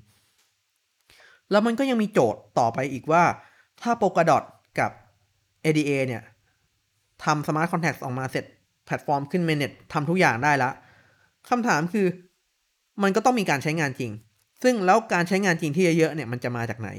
[1.51, 3.23] แล้วมันก็ยังมีโจทย์ต่อไปอีกว่า
[3.81, 4.43] ถ้า Polkadot
[4.79, 4.91] กับ
[5.65, 6.23] ADA เนี่ย
[7.23, 8.45] ทำ Smart Contract ออกมาเสร็จ
[8.85, 10.73] แพลตฟอร์มขึ้น Mainnet ทำทุกอย่างได้แล้ว
[11.49, 12.07] คำถามคือ
[13.03, 14.11] มันก็ต้องมีการใช้งานจริง
[14.63, 16.89] ซึ่งแล้วการใช้งานจริงที่เยอะๆเนี่ยมันจะมาจากไหน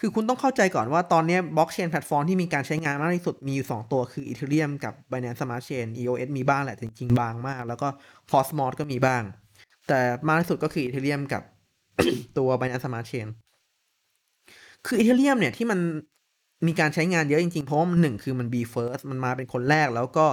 [0.00, 7.88] คือคุณต้องเข้าใจก่อนว่าตอนนี้บล็อกเชนแพลตฟอร์มที่มีการใช้งานมากที่สุดมีอยู่ 2 ตัวคือ Ethereum กับ Binance Smart Chain EOS มีบ้างแหละจริงๆบางมาก แล้วก็
[8.30, 9.22] Cosmos ก็มีบ้าง
[9.88, 11.42] แต่มากที่สุดก็คือ Ethereum กับ
[12.38, 13.28] ตัว Binance Smart Chain
[14.86, 15.80] คือ Ethereum เนี่ยที่มัน
[16.66, 20.26] มีการใช้งานเยอะจริงๆ เพราะว่าหนึ่งคือมัน be first มันมาเป็นคนแรกแล้วก็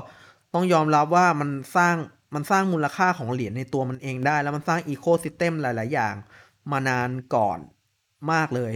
[0.54, 1.96] ต้องยอมรับว่ามันสร้าง
[2.36, 6.16] มันสร้างมูลค่าของเหรียญในตัวมันเองได้ แล้วมันสร้าง ecosystem หลาย ๆ อย่าง
[6.72, 7.60] มานานก่อน
[8.32, 8.74] มากเลย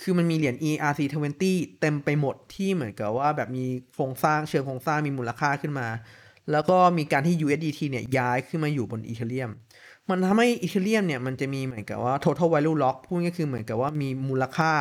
[0.00, 1.44] คือมันมีเหรียญ ERC20
[1.80, 3.64] เต็มไปหมดที่เหมือนกับว่าแบบมี
[3.94, 5.88] โครงสร้างเชิงโครงสร้างมีมูลค่าขึ้นมา
[6.52, 9.50] แล้วก็มีการที่ USDT เนี่ยย้ายขึ้นมาอยู่บน Ethereum
[10.08, 14.72] มันทำให้ Ethereum เนี่ยมันจะมีเหมือนกับว่า total value lock พูดง่ายๆคือเหมือนกับว่ามีมูลค่า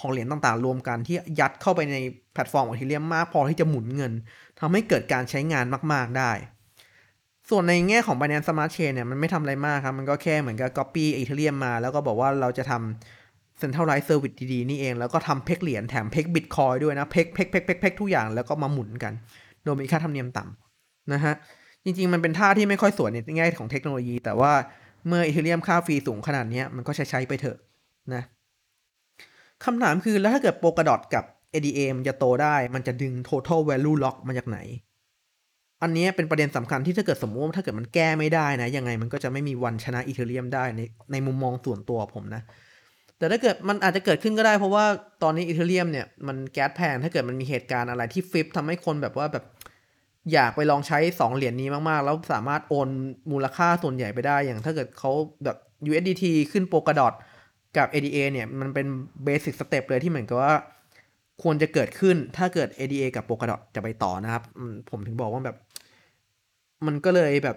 [0.00, 1.96] ของเหรียญต่างๆ รวมกันที่ยัดเข้าไปใน
[2.32, 4.12] แพลตฟอร์มของอีเทเรียมมากพอที่จะหมุนเงิน
[4.60, 6.32] ทำให้เกิดการใช้งานมาก ๆ ได้
[7.50, 16.24] ส่วนในแง่ของ Binance Smart Chain เนี่ยมันไม่ทำอะไรมากครับ มันก็แค่เหมือนกับ copy Ethereum มา แล้วก็บอกว่าเราจะทำ Centralized Service ดีๆ นี่เอง แล้วก็ทำเพกเหรียญแถมเพก
[16.34, 19.12] Bitcoin ด้วยนะ เพกเพกเพกเพกเพกทุกอย่างแล้วก็มาหมุนกัน
[19.64, 21.34] โดยมีค่าธรรมเนียมต่ำนะฮะ
[21.84, 24.52] จริง ๆ มันเป็นท่าที่ไม่ค่อยสวยในแง่ของเทคโนโลยี แต่ว่า
[25.06, 27.58] เมื่อ Ethereum ค่าฟรีสูงขนาดนี้มันก็ใช้ใช้ไปเถอะ
[28.14, 28.22] นะ
[29.64, 34.58] คำถามคือแล้วถ้าเกิดโปก a ดอทกับ ADA มันจะโตได้ มันจะดึง total value lock มาจากไหน
[35.82, 40.80] อันนี้เป็นประเด็นสำคัญที่ถ้าเกิดสมมติว่าถ้าเกิดมันแก้ไม่ได้นะ ยังไงมันก็จะไม่มีวันชนะอีเทเรียมได้ใน
[41.12, 42.42] ในมุมมองส่วนตัวผมนะ
[43.18, 44.84] แต่ถ้าเกิดมันอาจจะเกิดขึ้นก็ได้เพราะว่า
[45.22, 49.44] ตอนนี้อีเทเรียมเนี่ยมันแก๊สแพงถ้าเกิดมันมีเหตุการณ์อะไรที่ฟิปทำให้คนแบบว่าแบบ
[50.32, 52.88] อยากไปลองใช้ 2 เหรียญนี้มากๆ แล้วสามารถโอน
[53.32, 55.12] มูลค่าส่วนใหญ่ไปได้อย่างถ้าเกิดเขา
[55.44, 55.56] แบบ
[55.90, 57.12] USDT ขึ้นโปกดอท
[57.76, 58.86] กับ ADA เนี่ยมันเป็น
[59.24, 60.54] เบสิกสเต็ปเลยที่เหมือนกับว่า
[61.42, 64.42] ควรจะเกิดขึ้นถ้าเกิด ADA กับ Polkadot จะไปต่อนะครับ
[64.90, 65.56] ผมถึงบอกว่าแบบ
[66.86, 67.56] มันก็เลยแบบ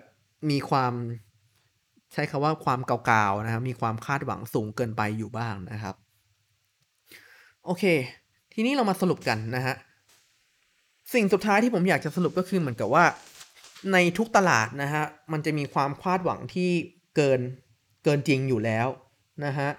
[0.49, 0.93] มีความ
[2.13, 5.95] ใช้คำว่าความเก่าๆนะครับ มีความคาดหวังสูงเกินไปอยู่บ้างนะครับ
[7.65, 7.83] โอเค
[8.53, 9.75] ทีนี้เรามาสรุปกันนะฮะ
[11.13, 13.05] สิ่งสุดท้ายที่ผมอยากจะสรุปก็คือเหมือนกับว่า
[13.93, 16.71] ในทุกตลาดนะฮะ มันจะมีความคาดหวังที่
[17.15, 17.41] เกิน
[18.03, 18.87] เกินจริงอยู่แล้ว
[19.45, 19.69] นะฮะ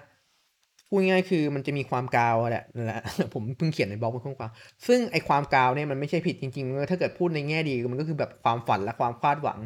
[0.95, 3.01] พูดง่ายคือมันจะมีความกาวแหละนั่นแหละ
[3.33, 4.51] ผมเพิ่งเขียนในบล็อกเป็นข้อความ
[4.87, 9.59] ซึ่งไอความกาวเนี่ยมันไม่ใช่ผิดจริงๆถ้าเกิดพูดในแง่ดีมันก็คือแบบความฝันและความคาดหวัง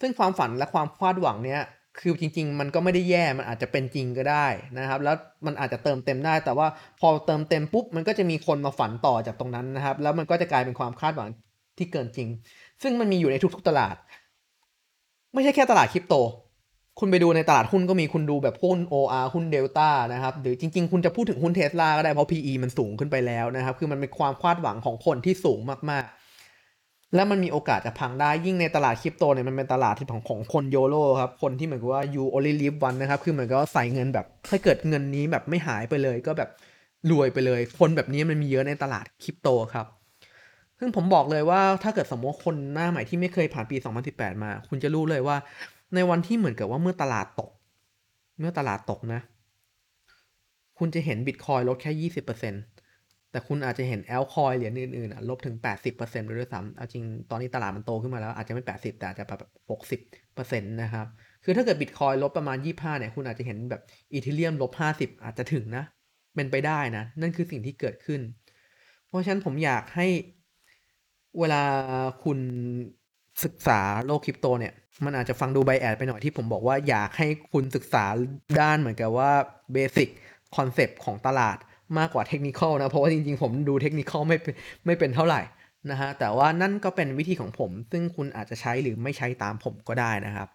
[0.00, 1.60] ซึ่งความฝันและความคาดหวังเนี่ย
[2.00, 4.46] คือจริง ๆ มันก็ไม่ได้แย่มันอาจจะเป็นจริงก็ได้
[4.78, 5.16] นะครับ แล้ว
[5.46, 6.66] มันอาจจะเติมเต็มได้ แต่ว่า
[7.00, 11.28] พอเติมเต็มปุ๊บมันก็จะมีคนมาฝันต่อจากตรงนั้นนะครับ แล้วมันก็จะกลายเป็นความคาดหวัง
[11.78, 12.28] ที่เกินจริง
[12.82, 13.96] ซึ่งมันมีอยู่ในทุกๆตลาด
[15.34, 16.14] ไม่ใช่แค่ตลาดคริปโต
[16.98, 32.98] คุณไปดูในตลาดหุ้นก็มีคุณดูแบบหุ้น OR หุ้นเดลต้านะครับหรือจริง ๆ คุณจะพูดถึงหุ้นเทสลาก็ได้เพราะ PE มันสูงขึ้นไปแล้วนะครับ คือมันเป็นความคาดหวังของคนที่สูงมากๆ แล้วมันมีโอกาสจะพังได้ยิ่งในตลาดคริปโตเนี่ยมันเป็นตลาดที่ของของคนโยโ o ครับคนที่เหมือนกับว่า you only live one
[33.00, 36.50] นะครับคือเหมือนกับว่าใส่เงินแบบถ้าเกิดเงินนี้แบบไม่หายไปเลย ก็แบบ
[37.10, 39.86] รวยไปเลย คนแบบนี้มันมีเยอะในตลาดคริปโตครับ
[40.78, 43.76] ซึ่งผมบอกเลยว่าถ้าเกิดสมมติคนหน้าใหม่ที่ไม่เคยผ่านปี
[44.10, 45.36] 2018 มา คุณจะรู้เลยว่า
[45.94, 47.50] ในวันที่เหมือนกับว่าเมื่อตลาดตก
[48.38, 49.20] เมื่อตลาดตกนะ
[50.78, 55.56] คุณจะเห็นบิตคอยลดแค่ 20%แต่คุณอาจจะเห็นแอลคอยเหรียญอื่นๆลบถึง
[55.90, 59.50] 80%เลยด้วยซ้ำเอาจริงตอนนี้ตลาดมันโตขึ้นมาแล้ว อาจจะไม่ 80 แต่อาจจะแบบ
[60.38, 61.06] 60%นะครับ
[61.44, 63.82] คือถ้าเกิดบิตคอยลบประมาณ 25เนี่ยคุณอาจจะเห็นแบบ
[64.12, 65.84] Ethereum ลบ 50 อาจจะถึงนะ
[66.34, 68.20] เป็นไปได้นะ นั่นคือสิ่งที่เกิดขึ้น
[69.08, 70.06] เพราะฉะนั้นผมอยากให้
[71.38, 71.62] เวลา
[72.24, 72.38] คุณ
[73.44, 74.74] ศึกษาโลกคริปโตเนี่ย
[75.04, 78.04] มันอาจจะฟังดู biased ไปหน่อยที่ผมบอกว่าอยากให้คุณศึกษา
[78.60, 79.32] ด้านเหมือนกับว่า
[79.72, 80.08] basic
[80.56, 81.56] concept ของตลาด
[81.98, 84.38] มากกว่า technical นะ เพราะว่าจริงๆ ผมดู technical ไม่
[84.86, 85.40] ไม่เป็นเท่าไหร่
[85.90, 90.48] นะฮะแต่ว่านั่นก็เป็นวิธีของผม ซึ่งคุณอาจจะใช้หรือไม่ใช้ตามผมก็ได้นะครับ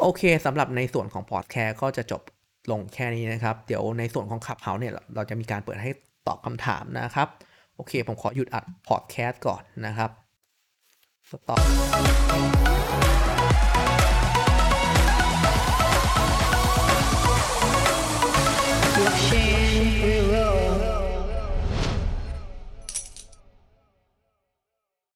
[0.00, 2.22] โอเคสำหรับในส่วนของพอดแคสต์ก็จะจบ
[2.70, 5.90] ลงแค่นี้นะครับ เดี๋ยวในส่วนของ Clubhouse เนี่ยเราจะมีการเปิดให้
[6.26, 7.28] ตอบคำถามนะครับ
[7.76, 10.10] โอเค ผมขอหยุดอัดพอดแคสต์ก่อนนะครับ
[11.30, 11.56] stop